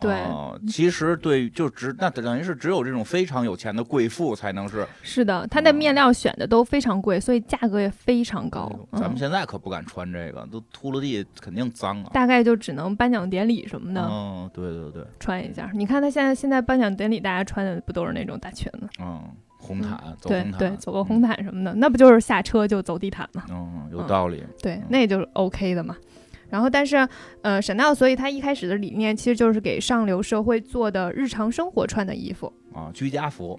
[0.00, 8.70] 对哦其实对，就只那等于是只有这种非常有钱的贵妇才能是是的，它的面料选的都非常贵，所以价格也非常高。
[8.92, 12.10] 咱们嗯，现在可不敢穿这个，都秃噜地肯定脏啊。
[12.12, 15.70] 大概就只能颁奖典礼什么的、嗯，对对对，穿一下。
[15.74, 18.88] 你看他现在现在颁奖典礼，大家穿的不都是那种大裙子？
[19.00, 19.20] 嗯，
[19.58, 23.44] 红毯走对红毯，对，走个红毯什么的，那不就是下车就走地毯吗？
[23.50, 24.44] 嗯，有道理。
[24.62, 25.96] 对嗯，那就是 OK 的嘛。
[26.50, 27.08] 然后，但是，
[27.42, 32.52] 呃，沈奈，所以他一开始的理念其实就是给上流社会做的日常生活穿的衣服。
[32.74, 33.58] 啊，居家服，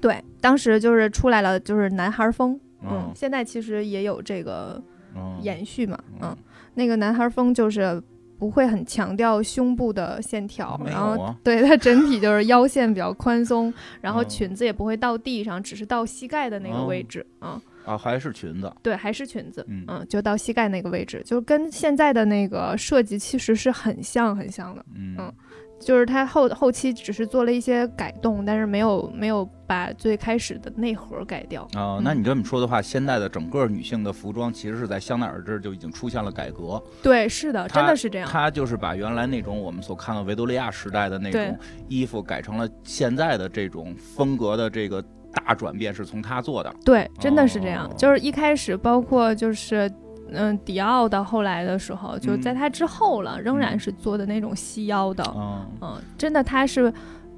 [0.00, 2.88] 对，当时就是出来了，就是男孩风，嗯。
[2.90, 4.82] 嗯，现在其实也有这个
[5.16, 6.28] 嗯，延续嘛，嗯。
[6.30, 6.36] 嗯，
[6.74, 8.00] 那个男孩风就是
[8.38, 25.32] 不会很强调胸部的线条，没然后 对它整体就是腰线比较宽松，然后嗯裙子也不会到地上，只是到膝盖的那个哦位置，嗯，啊，还是裙子，对，还是裙子，嗯嗯，就到膝盖那个位置，就跟现在的那个设计其实是很像很像的，嗯嗯
[25.80, 31.68] 就是它后后期只是做了一些改动，但是没有没有把最开始的内核改掉。
[31.76, 38.28] 哦，那你这么说的话，现在的整个女性的服装其实是在香奈儿这儿就已经出现了改革，对，是的，真的是这样。
[38.28, 45.00] 它就是把原来那种我们所看到维多利亚时代的那种衣服改成了现在的这种风格的这个
[45.32, 46.74] 大转变，是从他做的。
[46.84, 47.86] 对，真的是这样。
[47.86, 49.90] 哦就是一开始，包括就是，
[50.30, 55.24] 嗯，迪奥到后来的时候，就在他之后了，仍然是做的那种细腰的。
[55.36, 56.92] 嗯嗯，真的，他是，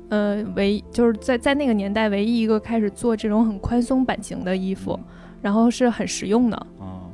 [0.09, 4.99] 呃，唯就是在在那个年代唯一一个开始做这种很宽松版型的衣服，
[5.41, 6.67] 然后是很实用的。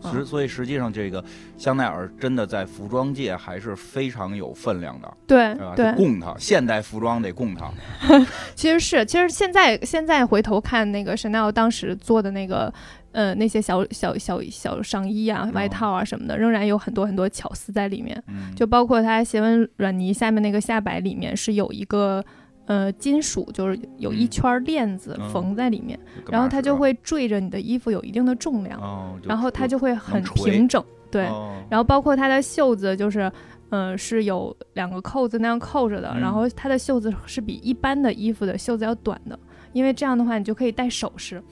[0.02, 1.24] 啊，嗯实所以实际上这个
[1.56, 5.54] 香奈儿真的在服装界还是非常有分量的，对
[5.94, 7.70] 供它，现代服装得供它。
[8.54, 12.72] 其实是，其实现在现在回头看那个 Chanel 当时做的那个，
[13.12, 18.22] 呃，那些小小小小上衣啊、外套啊什么的，仍然有很多很多巧思在里面。
[18.28, 22.24] 嗯，就包括它斜纹软呢下面那个下摆里面是有一个
[22.66, 25.98] 呃金属，就是有一嗯圈链子嗯缝在里面，
[26.28, 30.84] 然后它就会坠着你的衣服有一定的重量，哦，然后它就会很平整。
[31.10, 33.30] 对，哦然后包括它的袖子就是。
[33.70, 39.36] 嗯，是有两个扣子那样扣着的，嗯然后它的袖子是比一般的衣服的袖子要短的，
[39.72, 41.42] 因为这样的话你就可以戴首饰，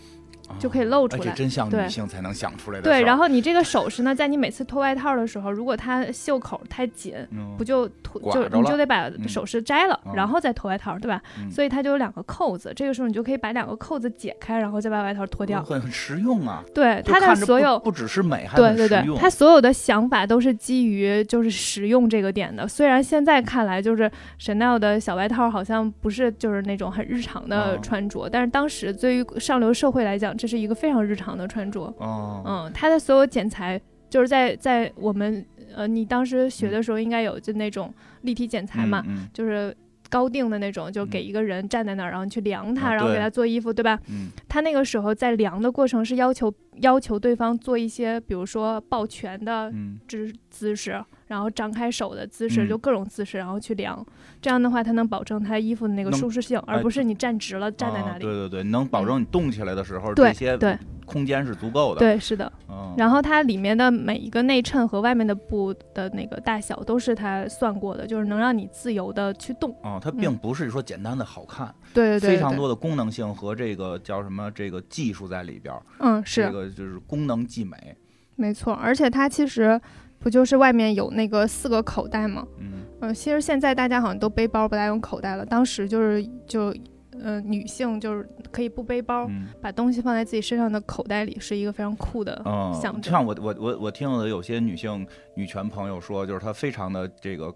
[0.59, 1.33] 就可以露出来。
[1.33, 2.85] 真像对女性才能想出来的。
[2.85, 11.20] 对，然后你这个首饰呢，在你每次脱外套的时候，如果它袖口太紧，嗯不就脱就你就得把嗯首饰摘了，嗯然后再脱外套，对吧？
[11.38, 15.62] 嗯所以它就有两个扣子，这个时候你就可以把两个扣子解开，然后再把外套脱掉。
[15.62, 16.62] 很很实用啊。
[16.74, 17.78] 对，它的所有。
[17.80, 22.66] 不只是美，还对对很实用，对它所有的想法都是基于就是实用这个点的。
[22.66, 31.83] 虽然现在看来，就是 Chanel 的小外套好像不是就是那种很日常的嗯穿着，但是当时对于上流社会来讲，这是一个非常日常的穿着。
[31.99, 35.44] 哦，嗯，它的所有剪裁就是在在我们
[35.75, 37.92] 呃，你当时学的时候应该有就那种
[38.23, 39.77] 立体剪裁嘛，嗯就是
[40.11, 43.99] 高定的那种，就给一个人站在那儿，然后你去量他，啊然后给他做衣服，对吧？
[44.09, 44.29] 嗯。
[44.49, 49.99] 他那个时候在量的过程是要求要求对方做一些，比如说抱拳的嗯。
[50.07, 54.04] 姿姿势，然后张开手的姿势，嗯就各种姿势，然后去量。
[54.40, 58.24] 这样的话，它能保证它衣服的那个舒适性，哎而不是你站直了站在啊那里。
[58.24, 62.50] 对对对，能保证你动起来的时候，对这些对空间是足够的。，对，是的。
[62.68, 69.74] 嗯，然后它里面的每一个内衬和外面的布的那个大小都是它算过的，就是能让你自由的去动。
[69.82, 75.82] 哦，它并不是说简单的好看，对对对，对非常多的功能性和这个叫什么这个技术在里边儿。
[76.00, 77.96] 嗯，是这个就是功能既美。
[78.37, 78.74] 没错。
[78.74, 79.80] 而且它其实
[80.18, 82.46] 不就是外面有那个四个口袋吗？
[82.59, 86.74] 嗯嗯，其实现在大家好像都背包不大用口袋了，当时就是就。
[87.22, 93.12] 呃，女性就是可以不背包，嗯把东西放在自己身上的口袋里，是一个非常酷的嗯，象征。
[93.12, 97.55] 像我我我我听到的有些女性女权朋友说，就是她非常的这个。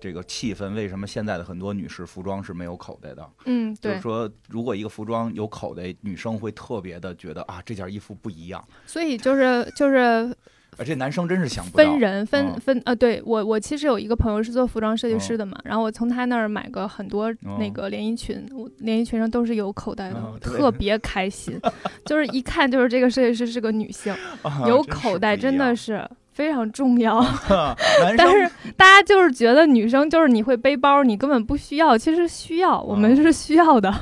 [0.00, 3.30] 这个气氛为什么现在的很多女士服装是没有口袋的？
[3.44, 8.66] 嗯，对就是，说，如果一个服装有口袋，女生会特别的觉得啊，这件衣服不一样。
[8.86, 10.34] 所以就是就是
[10.80, 11.84] 而这男生真是想不到。
[11.84, 12.60] 分人分嗯。
[12.60, 21.60] 分呃，对我我其实有一个朋友是做服装设计师的嘛，然后我从他那儿买过很多那个连衣裙，我连衣裙上都是有口袋的，哦特别开心，
[22.06, 24.12] 就是一看就是这个设计师是个女性，
[24.42, 27.22] 啊有口袋真的是非常重要。
[28.16, 34.00] 但是大家就是觉得女生就是你会背包，你根本不需要，其实需要，我们是需要的，干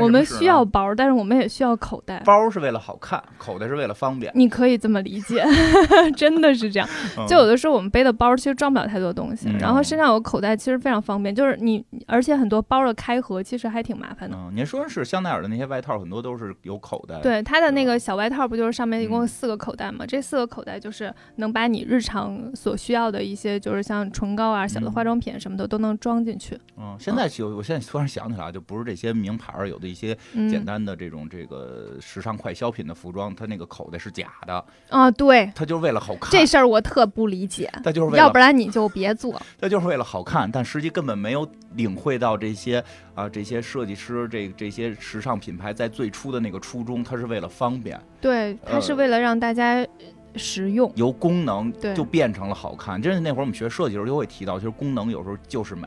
[0.00, 2.22] 我们需要包，但是我们也需要口袋。
[2.24, 4.30] 包是为了好看，口袋是为了方便。
[4.34, 5.44] 你可以这么理解，
[6.16, 6.88] 真的是这样。
[7.16, 11.34] 嗯就有的时候我们背的包其实装不了太多东西，嗯然后身上有口袋，其实非常方便。
[11.34, 14.36] 就是你，而且很多包的开合其实还挺麻烦的。
[14.36, 17.20] 嗯，您说是香奈儿的那些外套，很多都是有口袋。
[17.20, 20.04] 对它的那个小外套，不就是上面一共嗯四个口袋吗？
[20.06, 26.58] 这四个口袋就是能把你日常所需要的一些，就是像唇膏啊、小的嗯化妆品什么的都能装进去。
[26.76, 36.30] 嗯，现在就我现在突然想起来，就不是这些名牌儿，有的一些嗯，简单的这种这个时尚快消品的服装，它那个口袋是假的，啊，对它就是为了好看。
[36.30, 39.40] 这事儿我特不理解，它就是为了要不然你就别做。
[39.60, 42.82] 它就是为了好看，但实际根本没有领会到这些
[43.14, 49.86] 啊这些设计师这这些时尚品牌在最初的那个初衷，它是为了方便，对，它是呃为了让大家
[50.34, 50.90] 实用。
[50.96, 53.00] 由功能对就变成了好看。
[53.00, 55.86] 真是那会儿我们学设计的时候就会提到，其实功能有时候就是美。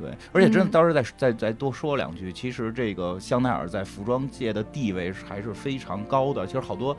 [0.00, 6.46] 对，而且真的嗯到时候再再再多说两句，其实这个香奈儿在服装界的地位还是非常高的。
[6.46, 6.96] 其实好多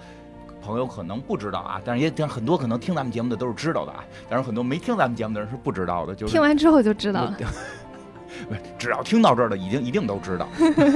[0.62, 6.16] 朋友可能不知道啊，但是也但很多可能听咱们节目的都是知道的啊，但是很多没听咱们节目的人是不知道的。
[6.16, 7.38] 就是听完之后就知道了。
[8.48, 10.48] 不是只要听到这儿的，已经一定都知道，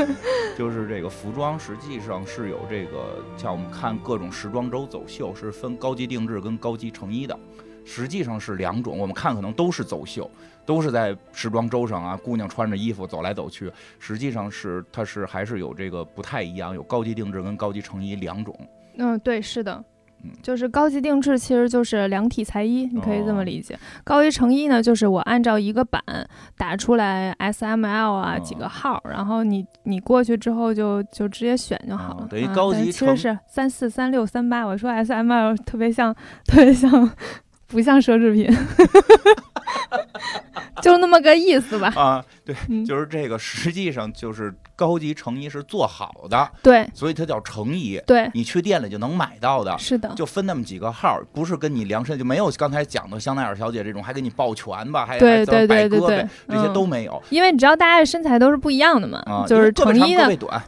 [0.57, 7.39] 就是这个服装实际上是有这个，像我们看各种时装周走秀是分高级定制跟高级成衣的，
[7.83, 8.95] 实际上是两种。
[8.95, 10.29] 我们看可能都是走秀，
[10.65, 18.55] 都是在时装周上啊，姑娘穿着衣服走来走去，实际上是它是还是有这个不太一样，有高级定制跟高级成衣两种。
[18.97, 19.83] 嗯，对，是的
[20.23, 20.31] 嗯。
[20.43, 23.77] 就是高级定制，其实就是量体裁衣，你可以这么哦理解。
[24.03, 26.01] 高级成衣呢，就是我按照一个版
[26.57, 32.25] 打出来 S、M、L 啊几个哦号，然后你你过去之后就就直接选就好了。
[32.25, 34.63] 哦等于嗯高级成但其实是三四、三六、三八。
[34.63, 36.13] 我说 S、M、L 特别像，
[36.45, 37.09] 特别像，
[37.67, 38.45] 不像奢侈品，
[40.81, 41.91] 就那么个意思吧。
[41.95, 49.77] 啊，对，嗯，就是这个，实际上就是高级成衣是做好的，对所以它叫成衣，对，你去店里就能买到的。
[49.77, 50.09] 是的。
[50.15, 59.45] 就分那么几个号，不是跟你量身，就没有刚才讲的香奈儿小姐这种，还给你抱拳吧，还对还怎么对对对对摆胳膊，这些嗯都没有因为你知道大家的身材都是不一样的嘛，啊。
[59.47, 60.15] 就是成衣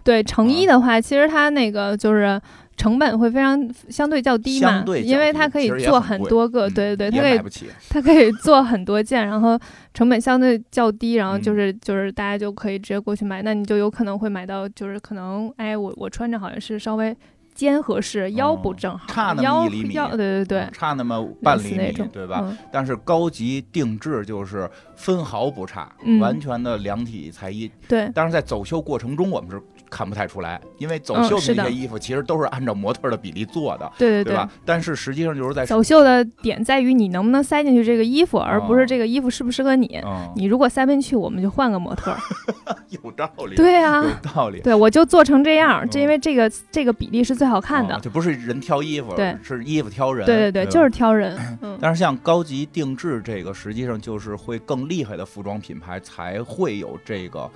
[0.04, 2.40] 对成衣啊的话，其实它那个就是
[2.76, 7.70] 成本会非常相对较低嘛因为它可以做很多个，嗯对对对，它可以。
[7.90, 9.60] 它可以做很多件，然后
[9.94, 17.16] 成本相对较低，然后就嗯是就是大家就可以直接过去买，那你就有可能会买到，就是可能哎，我我穿着好像是稍微
[17.54, 22.42] 肩合适，腰不哦正好，差那么腰一厘米腰对对对嗯，差那么半厘米对吧？
[22.44, 27.70] 嗯但是高级定制就是分毫不差，嗯完全的量体裁衣。
[27.88, 34.50] 对但是在走秀过程中，我们是看不太出来，因为走秀的的那些衣服其实都是按照模特的比例做的，对对对吧？
[34.66, 40.02] 但是实际上就是在走秀的点在于你能不能塞进去这个衣服，而不是哦这个衣服适不适合你。
[40.04, 42.16] 嗯，你如果塞不进去，我们就换个模特。
[42.90, 44.62] 有道理，对啊，有道理。
[44.62, 48.00] 对，我就做成这样，这嗯因为这个这个比例是最好看的哦。
[48.02, 50.26] 这不是人挑衣服，对是衣服挑人。
[50.26, 51.38] 对对对，吧就是挑人。
[51.62, 57.50] 嗯，但是像高级定制这个，实际上就是会更厉害的服装品牌才会有这个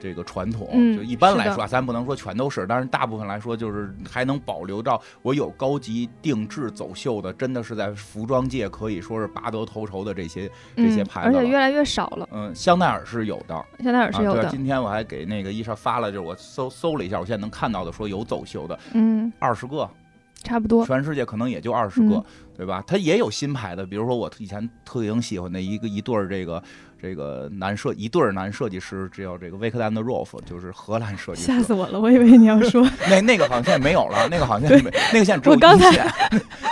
[0.00, 0.68] 这个传统。
[0.72, 11.38] 嗯就一般来说啊，咱不能说全都是，但是大部分来说，就是还能保留到我有高级定制走秀的，真的是在服装界可以说是拔得头筹的这些这些嗯牌子了。
[11.38, 12.28] 而且越来越少了。
[12.32, 14.48] 嗯，香奈儿是有的，香奈儿是有的。
[14.48, 19.88] 今天我还给那个伊莎发了，就是我搜搜了一下，我现在能看到的说有走秀的嗯，二十个，
[20.42, 20.84] 差不多。
[20.86, 22.24] 全世界可能也就二十个，嗯
[22.56, 22.82] 对吧？
[22.86, 26.62] 它也有新牌的，比如说我以前特别喜欢的一个一对儿这个
[27.06, 31.46] 这个男设一对儿男设计师，这叫这个威克丹的 Rolf，就是荷兰设计师。
[31.46, 32.00] 吓死我了！
[32.00, 36.04] 我以为你要说 那那个好像现在没有了，那个好像没，那个现在只有一线，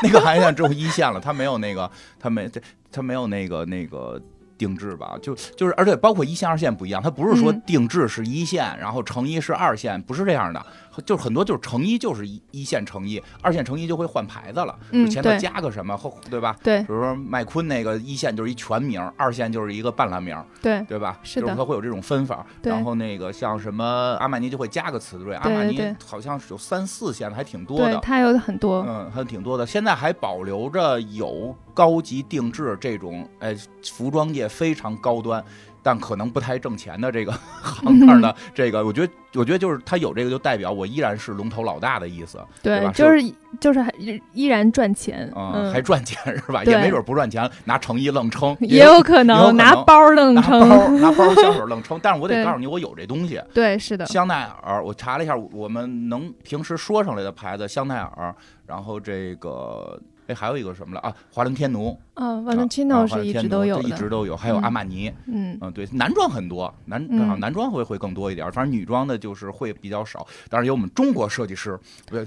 [0.02, 4.20] 那个好像现在只有一线了，他没有那个，他没这他没有那个那个。
[4.56, 10.64] 定制吧，就就是，而且包括一线、二线不一样，它不是说嗯定制是一线，然后成衣是二线，不是这样的，
[11.02, 16.56] 就是很多就是成衣就是一一线成衣，二线成衣就会换牌子了，嗯就前头加个什么后，对吧？
[16.62, 21.18] 对比如说麦昆那个一线就是一全名，二线就是一个半拉名，对对吧？
[21.22, 22.44] 是的就是它会有这种分法。
[22.62, 23.84] 然后那个像什么
[24.20, 27.98] 阿玛尼就会加个词缀，阿玛尼好像是有三四线的，还挺多对，的。
[28.00, 28.84] 它有很多。
[28.88, 29.66] 嗯，还挺多的。
[29.66, 33.56] 现在还保留着有高级定制这种，哎，
[33.92, 35.44] 服装界非常高端，
[35.84, 37.32] 但可能不太挣钱的这个
[37.62, 43.22] 行当的这个，我觉得，我觉得就是他有这个，就代表我依然是龙头老大的意思，对吧就是
[43.60, 43.92] 就是还
[44.32, 46.64] 依然赚钱，啊、嗯，还赚钱是吧？
[46.64, 50.96] 也没准不赚钱，拿成衣愣撑，也有可能拿能包愣拿包撑。
[51.02, 52.00] 拿包香水愣撑。
[52.02, 53.38] 但是我得告诉你，我有这东西。
[53.52, 58.34] 对，是的，香奈儿，我查了一下，我们能平时说上来的牌子，香奈儿，
[58.66, 61.14] 然后这个哎，还有一个什么了啊？
[61.32, 67.06] 华伦天奴，嗯啊华伦天奴这直都有的，一直都有，还有嗯阿玛尼，嗯嗯，对，男装很多，男
[67.40, 70.26] 男装会会更多一点，反正女装的就是会比较少。
[70.48, 72.26] 当然有我们中国设计师，对，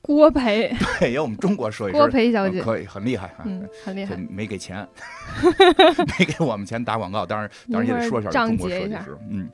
[0.00, 3.42] 郭培，对有我们中国设计师郭师，培小姐，呃可以很厉害啊。
[3.44, 4.26] 嗯，很厉这害。
[4.30, 4.86] 没给钱，
[6.18, 9.48] 没给我们钱打广告，当然当然也得说一下中国设计师，嗯，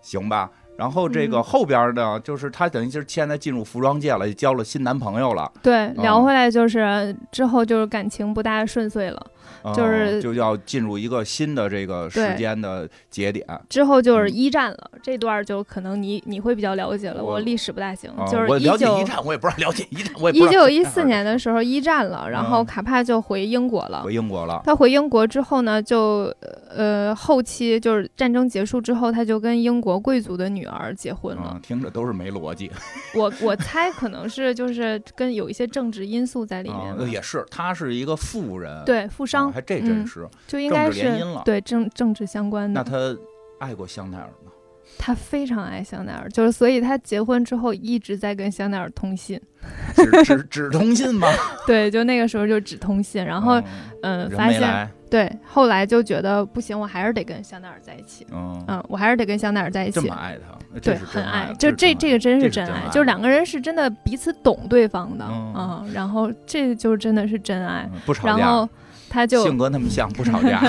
[0.00, 0.50] 行吧。
[0.76, 1.42] 然后这个嗯。
[1.42, 9.30] 后边呢，就是她等于就是现在进入服装界了，也交了新男朋友了，对，聊哦回来就是之后就是感情不大顺遂了，呃
[9.74, 13.46] 就是就要进入一个新的这个时间的节点。
[13.68, 24.12] 之后就是嗯一战了，这段就可能你你会比较了解了，我我历史不大行，啊就是我了解一九一战，我也不知道了解一战，我也不一知道九一 四年的时候一战了，然后嗯卡帕就回英国了回。
[24.14, 24.62] 英国了。
[24.64, 26.34] 他回英国之后呢，就
[26.74, 31.52] 呃后期就是战争结束之后，他就跟英国贵族的女儿结婚了。
[31.54, 32.70] 嗯，听着都是没逻辑
[33.14, 40.28] 我我猜可能是就是跟有一些政治因素在里面也是，他是一个富人，对富商、啊还这真嗯。
[40.46, 41.10] 就应该是
[41.44, 42.82] 对政政治相关的。
[42.82, 43.16] 那他
[43.60, 44.52] 爱过香奈儿吗？
[44.98, 49.38] 他非常爱香奈儿，就是所以他结婚之后一直在跟香奈儿通信。
[49.94, 51.28] 只只只通信吗？
[51.66, 53.60] 对，就那个时候就只通信，然后
[54.02, 58.24] 嗯发现，对，后来就觉得不行，我还是得跟香奈儿在一起。
[58.32, 60.14] 嗯，嗯，我还是得跟香奈儿在一起这么。
[60.14, 67.90] 爱他，对，很爱，就这这个真是真爱，这是真爱就两个人是真的彼此懂对方的，嗯嗯，然后这就真的是真爱。
[67.92, 68.68] 嗯不吵架然后，
[69.08, 70.60] 他就性格那么像，不吵架，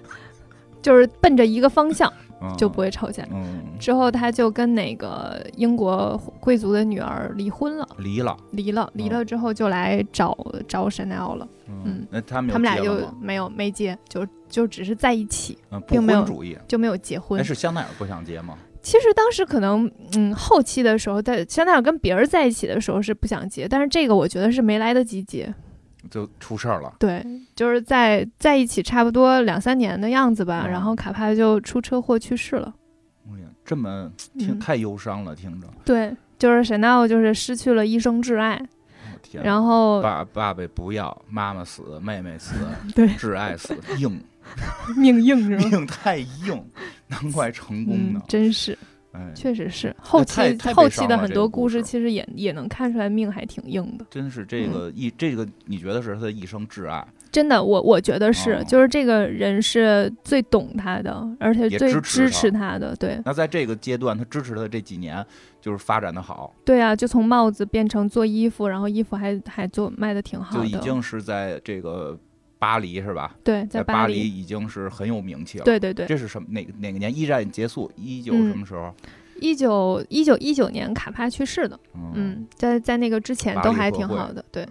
[0.82, 3.26] 就是奔着一个方向，嗯就不会吵架。
[3.32, 10.36] 嗯之后他就跟那个英国贵族的女儿离婚了，离了，离了，离了之后就来找
[10.66, 11.46] 找 Chanel 了。
[11.68, 17.44] 嗯嗯，那他们他们俩就没有没结，就就只是在一起，嗯并没有主义，就没有结婚那。
[17.44, 18.54] 是香奈儿不想结吗？
[18.80, 25.52] 其实当时可能，嗯，后期的时候，在香奈儿跟别人在一起的时候是不想结，但是这个我觉得是没来得及结。
[26.10, 32.74] 就出事儿了，对，就是在在一起差不多两三年的样子吧，嗯然后卡帕就出车祸去世了。
[33.28, 38.60] 哎呀，这么听嗯太忧伤了，听着，对，就是 Chanel 就是失去了一生挚爱，
[39.22, 42.54] 天，然后爸爸爸不要，妈妈死，妹妹死，
[42.94, 44.22] 对挚爱死，硬
[44.96, 45.68] 命硬是吗？
[45.68, 46.64] 命太硬，
[47.08, 48.22] 难怪成功嗯呢，。
[48.28, 48.78] 真是，
[49.16, 50.40] 哎，确实是后期
[50.74, 54.04] 后期的很多故事，其实也也能看出来命还挺硬的。
[54.10, 57.06] 真是这个一这个，你觉得是他的一生挚爱？
[57.32, 62.94] 真的，我我觉得是，哦就是这个人是最懂他的，而且最支持支持他的。
[62.96, 65.24] 对那在这个阶段，他支持他的这几年，
[65.60, 70.66] 就是发展的好，对啊，就从帽子变成做衣服，然后衣服还还做卖的挺好的。
[70.66, 72.18] 就已经是在这个
[72.66, 73.32] 巴黎是吧？
[73.44, 74.18] 对，在巴黎。
[74.18, 77.16] 已经是很有名气了。，对对对，这是什么哪哪个年？
[77.16, 78.92] 一战结束，一九嗯什么时候？
[79.40, 84.44] 一九一九一九年卡帕去世的，嗯，嗯，在在那个之前都还挺好的。
[84.50, 84.66] 对，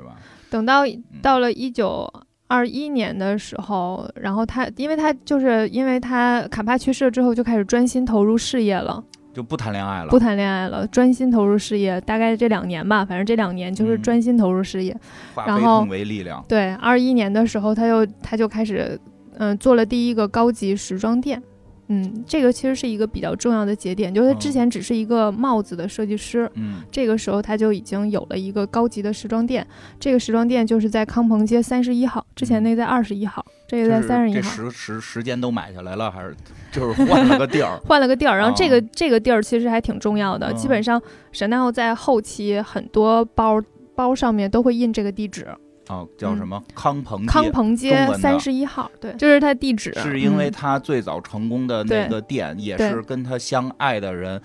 [0.49, 0.81] 等到
[1.21, 2.11] 到了一九
[2.47, 9.01] 二一年的时候，然后他，因为他就是因为他卡帕去世之后，就开始专心投入事业了，
[9.35, 10.07] 就不谈恋爱了。
[10.07, 11.99] 不谈恋爱了，专心投入事业。
[12.01, 14.95] 大概这两年吧，反正这两年就是嗯专心投入事业。
[15.35, 16.43] 化然后为力量。
[16.47, 18.97] 对，二一年的时候，他又他就开始，
[19.37, 21.43] 嗯、做了第一个高级时装店。
[21.87, 29.67] 嗯，这个其实是一个比较重要的节点，就是他之嗯前只是一个帽子的设计师，嗯这个时候他就已经有了一个高级的时装店。
[29.99, 34.49] 这个时装店就是在康朋街三十一号，之前那在二十一号，这个在三十一号。
[34.49, 36.35] 时时时间都买下来了，还是
[36.71, 37.77] 就是换了个地儿？
[37.85, 40.51] 换了个地儿，然后这个、哦这个地儿其实还挺重要的。
[40.51, 41.01] 嗯基本上
[41.33, 43.61] ，Chanel 在后期很多包
[43.95, 45.47] 包上面都会印这个地址，
[45.87, 46.61] 哦，叫什么？
[46.75, 49.93] 康鹏康鹏街三十一号，对，就是他地址。
[49.95, 54.41] 是因为嗯他最早成功的那个店，也是跟他相爱的人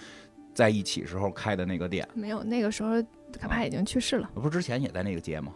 [0.54, 2.06] 在一起时候开的那个店。
[2.14, 3.00] 没有那个时候
[3.38, 4.30] 卡帕已经去世了。
[4.34, 5.52] 不是之前也在那个街吗？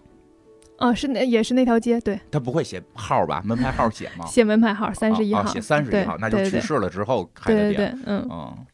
[0.85, 3.41] 哦，是那也是那条街，对，他不会写号吧？
[3.45, 4.27] 门牌号写吗？
[4.27, 7.75] 写门牌号三十一号，哦哦写三十一对号，那就去世了之后开的店。
[7.75, 8.74] 对对对，嗯，嗯，那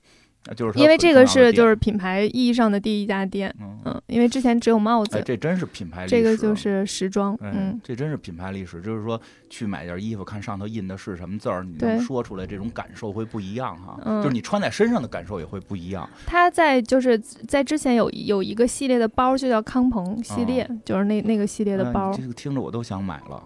[0.57, 6.17] 就是因为这个是就是品牌意义上的第一家店，嗯，嗯，因为之前只有帽子，哎，这真是品牌历史。
[6.17, 9.21] 这个就是时装，哎嗯，，这真是品牌历史，就是说
[9.51, 13.99] 去买件衣服，看上头印的是什么字儿，你能说出来，这种感受会不一样哈。
[14.05, 16.09] 嗯就是你穿在身上的感受也会不一样。
[16.27, 23.43] 它在就是在之前有有一个系列的包，就叫康鹏系列，就是那那个系列的哎包，这个听着我都想买了，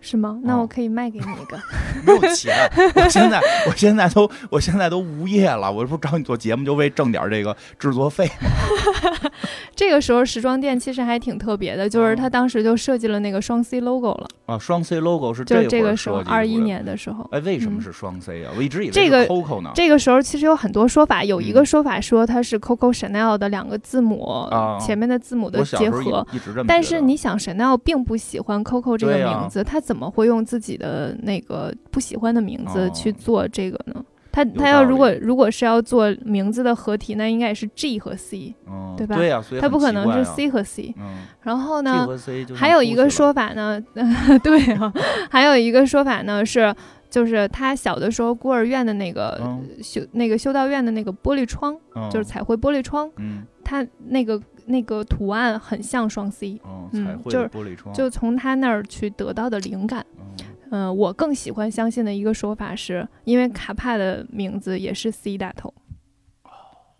[0.00, 0.38] 是吗？
[0.42, 1.58] 那哦我可以卖给你一个。
[2.04, 2.54] 没有钱，
[2.94, 9.30] 我现在我现在都我现在都无业了，我这不找你做节目就为挣点这个制作费吗？
[9.76, 14.26] 这个时候时装店其实还挺特别的，就是哦他当时就设计了那个双 C logo 了。
[14.46, 16.16] 啊，双 C logo 是就这这个时候。
[16.26, 17.26] 二一年的时候。
[17.32, 18.50] 哎，为什么嗯是双 C 啊？
[18.56, 19.70] 我一直以为这个是 Coco 呢。
[19.74, 26.26] 这个时候其实有很多说法，有一嗯个说法说它是 Coco Chanel 的两个字母、啊前面的字母的结合。
[26.66, 32.90] 但是你想，Chanel 并不喜欢 Coco 这个名字，他怎么会用自己的那个不喜欢的名字哦。
[32.94, 34.04] 去做这个呢？
[34.30, 39.16] 他他要如果如果是要做名字的合体，那应该也是 G 和 C，嗯，对吧？
[39.16, 40.94] 对呀，所以他不可能是 C 和 C。
[40.96, 41.26] 嗯。
[41.42, 42.06] 然后呢，
[42.54, 43.32] 还有一个说。
[43.32, 43.82] 法呢，
[44.44, 44.92] 对啊，
[45.28, 46.72] 还有一个说法呢是，
[47.10, 49.66] 就是他小的时候孤儿院的那个嗯。
[49.82, 52.08] 修那个修道院的那个玻璃窗，嗯。
[52.10, 53.44] 就是彩绘玻璃窗，嗯。
[53.64, 57.50] 他那个那个图案很像双 C，嗯，嗯就是
[57.94, 60.04] 就从他那儿去得到的灵感。
[60.16, 60.26] 嗯
[60.72, 65.74] 嗯、我更喜欢相信的一个说法是，因为卡帕的名字也是 C 打头。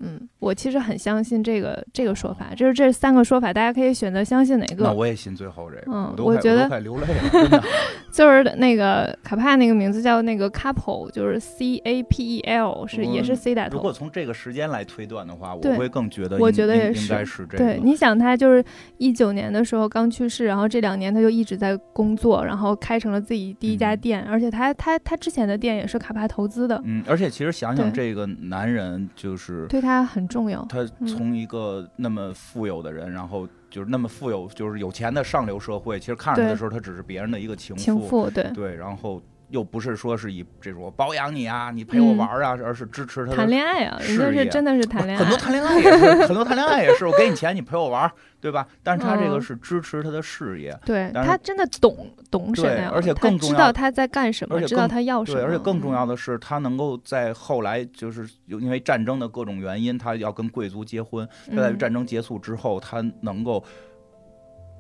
[0.01, 4.92] 嗯，我其实很相信这个这个说法，就是这三个说法，大家可以选择相信哪个那。
[4.92, 7.62] 我也信最后这个，嗯我我觉得都快流泪了。
[8.11, 13.92] 就是那个卡帕那个名字叫那个 couple，就是 C A P E L，是也是 C 打头如果。
[13.92, 17.59] 从这个时间来推断的话，我会更觉得我觉得也是应该是这个。
[17.59, 18.64] 对，你想他就是
[18.96, 30.64] 一九年的时候刚去世，然后这两年他就一直在工作，然后开成了自己第一家嗯店，而且他他他之前的店也是卡帕投资的，嗯，而且其实想想这个男人，就是对他很重要。
[30.66, 31.07] 他嗯。
[31.07, 39.20] 从一个那么富有的人，然后就是那么富有，就是有钱的上流社会，其实看着他的时候，他只是别人的一个情情妇，对，对，然后
[39.51, 48.66] 又不是说是以这种我包养你啊，你陪我嗯玩儿啊，而是支持他的谈恋爱啊，人家是真的是谈恋爱，很多谈恋爱也是， 很多谈恋爱也是，我给你钱，你陪我玩儿，对吧？
[48.82, 49.42] 但是他这个嗯。
[49.42, 61.78] 是支持他的事业，对他真的懂懂对沈亮，而且他更重要知道他在干什么，知道而且更他要什么，对，而且更重要的，是，他能够在后来就是有因为战争的各种原因，他要跟贵族结婚，他在嗯。
[61.78, 63.62] 战争结束之后，他能够。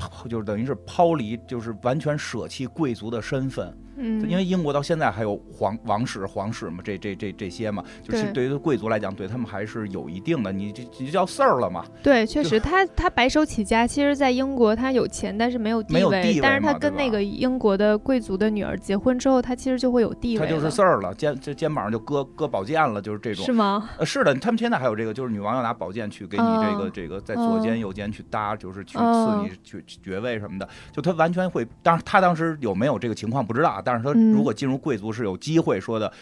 [0.00, 11.84] 抛就是等于是抛离，就是完全舍弃贵族的身份，嗯，因为英国到现在还有皇王室、皇室嘛，这这这这些嘛，就是对对于贵族来讲，对他们还是有一定的，你这这就叫事儿了嘛。
[12.02, 16.22] 对，确实，他他白手起家，其实，在英国他有钱，但是没有地没有位。
[16.22, 23.52] 地位但是他跟那个英国的贵族的女儿结婚之后，他其实就会有地位他就是了事儿了，肩这肩膀上就搁搁宝剑了，就是这种是。
[23.52, 23.90] 吗？
[23.98, 30.68] 呃，是的，他们现在还有这个，就是女王要拿宝剑去给你这个、哦这个在左肩右肩去搭，就是去赐哦你爵爵位什么的。
[30.92, 36.12] 就他完全会，当然他当时有没有这个情况不知道啊，但是他嗯如果进入贵族是有机会说的。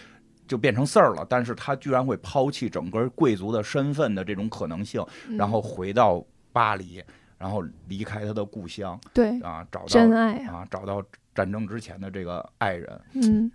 [0.48, 5.04] 就变成事儿了，但是他居然会抛弃整个贵族的身份的这种可能性，
[5.36, 7.04] 然嗯后回到巴黎，
[7.36, 11.02] 然后离开他的故乡对啊，找到真爱啊，啊找到
[11.34, 13.00] 战争之前的这个爱人。
[13.12, 13.52] 嗯，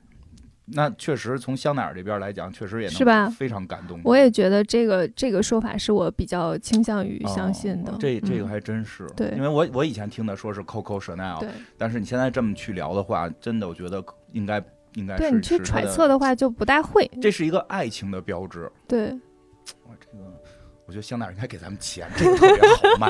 [0.65, 3.99] 那确实从香奈儿这边来讲，确实也能是吧非常感动。
[4.03, 7.91] 我也觉得这个这个说法是我比较倾向于相信的。
[7.91, 14.63] 哦这这个嗯还真是，对因为我我以前听的说是 Coco Chanel，对但是你现在这么去聊的话，真的我觉得应该
[14.95, 17.09] 应该是对，你去揣测的话就不大会。
[17.21, 18.71] 这是一个爱情的标志。
[18.87, 19.13] 对，
[20.85, 23.09] 我觉得香奈儿应该给咱们钱，这个特别好卖。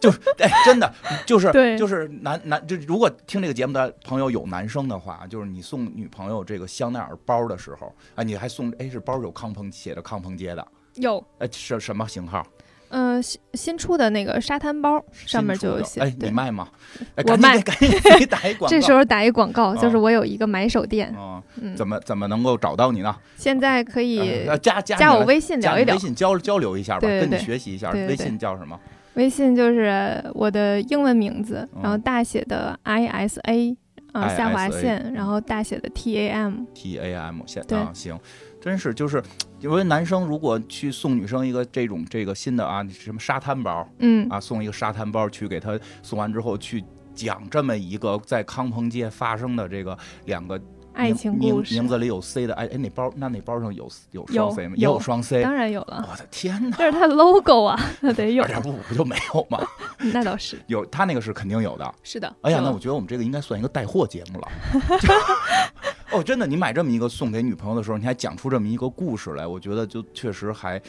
[0.00, 0.92] 就是哎，真的
[1.24, 12.46] 就是对就是男男就如果听这个节目的朋友有男生的话，就是你送女朋友这个香奈儿包的时候，啊，你还送哎是包有康鹏写的康鹏街的，有，哎是什么型号？
[12.88, 16.00] 嗯、新新出的那个沙滩包上面就有写。
[16.00, 16.68] 哎，你卖吗？
[17.16, 18.66] 哎，我卖给赶紧打一 广告。
[18.68, 23.14] 这时候打一广告，就是啊我有一个买手店，嗯，嗯，怎么怎么能够找到你呢？
[23.36, 26.00] 现在可以呃加加加我微信聊一聊微。
[26.00, 27.90] 信交交流一下吧，跟你学习一下。
[27.90, 28.78] 微信叫什么？
[29.14, 33.76] 微信就是我的英文名字，嗯然后大写的 I S A
[34.12, 36.64] 啊下划线，然后大写的 T A M。
[36.74, 38.18] T A M 现啊，行，
[38.60, 39.22] 真是就是
[39.60, 46.84] 因为男生如果去送女生一个这种这个新的啊什么沙滩包嗯，啊，送一个沙滩包去给她送完之后去
[47.14, 49.96] 讲这么一个在康鹏街发生的这个
[50.26, 50.60] 两个
[50.92, 54.74] 爱情故事名字里有 C 的，哎哎，那包那那包上有有有双 C 吗？
[54.76, 56.76] 也有有双 C，当然有了，我的天哪！
[56.76, 59.62] 这是它的 logo 啊，那得有二，点五不就没有吗？
[59.98, 61.94] 那倒是 有，他那个是肯定有的。
[62.02, 62.34] 是的。
[62.40, 64.48] 哎呀，那我觉得我们这个应该算一个带货节目了。
[66.12, 70.80] 哦，真的，你买这么一个送给女朋友的时候，你还讲出这么一个故事来，我觉得就确实还，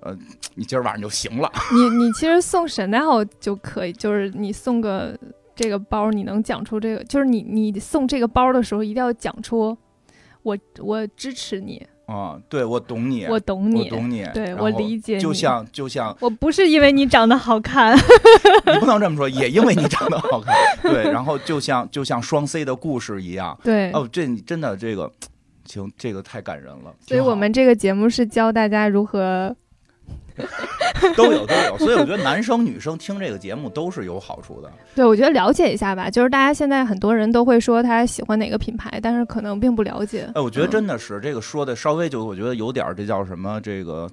[0.00, 0.16] 呃，
[0.54, 1.50] 你今儿晚上就行了。
[1.72, 5.16] 你你其实送 Chanel 就可以，就是你送个
[5.54, 9.76] 这个包，你能讲出这个，就是你你送这个包的时候，一定要讲出
[10.42, 17.96] 我我支持你，啊、对，我懂你，我懂你，我懂你，对我理解你，就像就像我不是因为你长得好看，
[18.72, 23.58] 你不能这么说，也因为你长得好看，对，然后就像就像双 C 的故事一样。
[23.64, 25.10] 对，哦，这你真的这个，
[25.64, 26.94] 行，这个太感人了。
[27.06, 29.56] 所以我们这个节目是教大家如何
[31.16, 34.72] 都有都有，所以我觉得男生女生听这个节目都是有好处的。
[34.94, 40.30] 对，我觉得了解一下吧，就是大家现在很多人都会说他喜欢哪个品牌，但是可能并不了解。
[40.34, 44.10] 哎，我觉得真的是这个说的稍微就，我觉得有点这叫什么这个。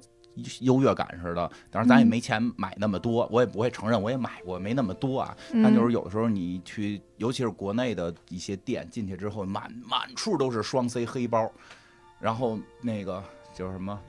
[0.62, 5.36] 优越感似的，当然咱也没钱买那么多，我也不会承认我也买过，没那么多啊。
[5.62, 11.52] 但就是有的时候你去，尤其是国内的一些店进去之后，满满处都是双 C 黑包，
[12.18, 13.22] 然后那个
[13.52, 14.00] 叫什么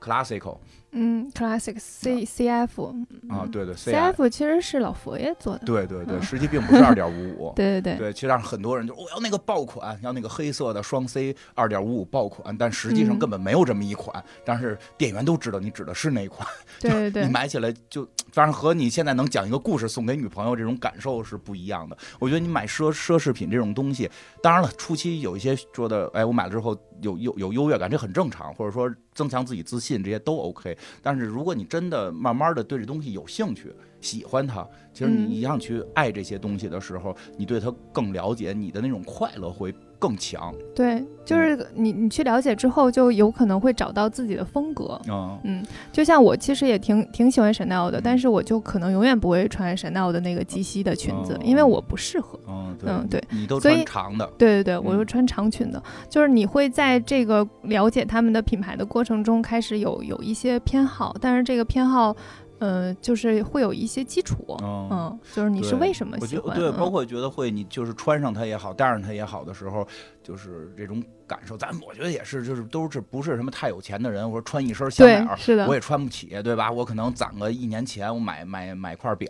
[0.00, 0.58] Classical。
[0.92, 2.94] 嗯，Classic C C F
[3.28, 5.66] 啊，对对，C F 其实是老佛爷做的。
[5.66, 7.52] 对对对，实际并不是二点五五。
[7.56, 14.24] 对对对，对，其实让很多人就我要那个爆款，要那个黑色的双 C 二点五五爆款，但实际上根本没有这么一款。
[14.44, 16.48] 但是店员都知道你指的是哪款。
[16.80, 21.96] 对 对对，你买起来就，反正和你现在能讲一个故事送给女朋友这种感受是不一样的。
[22.18, 24.10] 我觉得你买奢奢侈品这种东西，
[24.42, 30.78] 当然了，初期有一些说的，哎，我买了之后有有有优越感，这很正常，或者说增强自己自信，这些都 OK。
[31.02, 34.64] 但是如果你真的慢慢的对这东西有兴趣，喜欢它，
[34.94, 40.54] 其实你一样去爱这些东西的时候，你对它更了解，你的那种快乐会更强。
[40.74, 45.00] 对，就是你你去了解之后，就有可能会找到自己的风格。
[45.08, 52.38] 嗯嗯，就像我其实也挺挺喜欢 Chanel 的，但是我就可能永远不会穿 Chanel 的那个及膝的裙子，因为我不适合。
[52.46, 54.26] 嗯对，你都穿长的。
[54.38, 55.82] 对对对，我就穿长裙的。
[56.08, 62.14] 就是你会在这个了解他们的品牌的过程中，开始有有一些偏好，但是这个偏好。
[62.58, 66.56] 呃，就是会有一些基础，嗯，就是你是为什么喜欢？
[66.58, 69.86] 对，包括觉得会你就是穿上它也好，戴上它也好的时候，
[70.22, 71.56] 就是这种感受。
[71.56, 76.70] 咱我觉得也是，就是都是不是什么太有钱的人，我说穿一身香奈儿，是的，我也穿不起，对吧？
[76.70, 79.28] 我可能攒个一年钱，我买买买块表，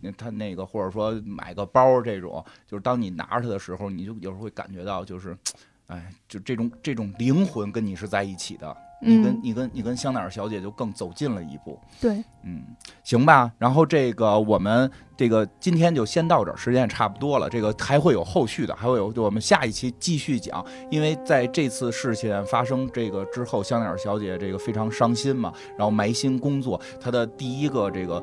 [0.00, 5.36] 那他那个或者说买个包这种，就是当你拿着它的时候，你就有时候会感觉到，就是，
[5.86, 8.76] 哎，就这种这种灵魂跟你是在一起的。
[9.04, 12.62] 你跟你跟你跟香奈儿小姐就更走近了一步，对，嗯，
[13.02, 13.52] 行吧。
[13.58, 17.48] 然后这个我们这个今天就先到这儿，时间也差不多了。
[17.48, 20.64] 这个还会有后续的，还会有我们下一期继续讲。
[20.90, 28.22] 因为在这次事件发生这个之后，香奈儿小姐这个非常伤心嘛，然后埋心工作，她的第一个这个。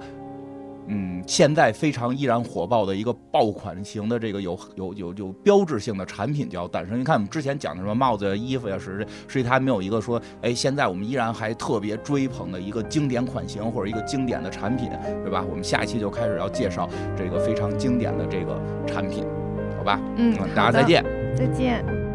[0.88, 7.00] 嗯，现在非常依然火爆的一个爆款型的这个有有有有标志性的产品就要诞生。
[7.00, 14.90] 你看我们之前讲的什么帽子、衣服呀，是实际它没有一个说，哎，现在我们依然还特别追捧的一个经典款型或者一个经典的产品，
[15.24, 15.46] 对吧？
[15.50, 19.24] 我们下一期就开始要介绍这个非常经典的这个产品，
[19.78, 20.00] 好吧？
[20.18, 21.04] 嗯，大家再见，
[21.36, 22.11] 再见。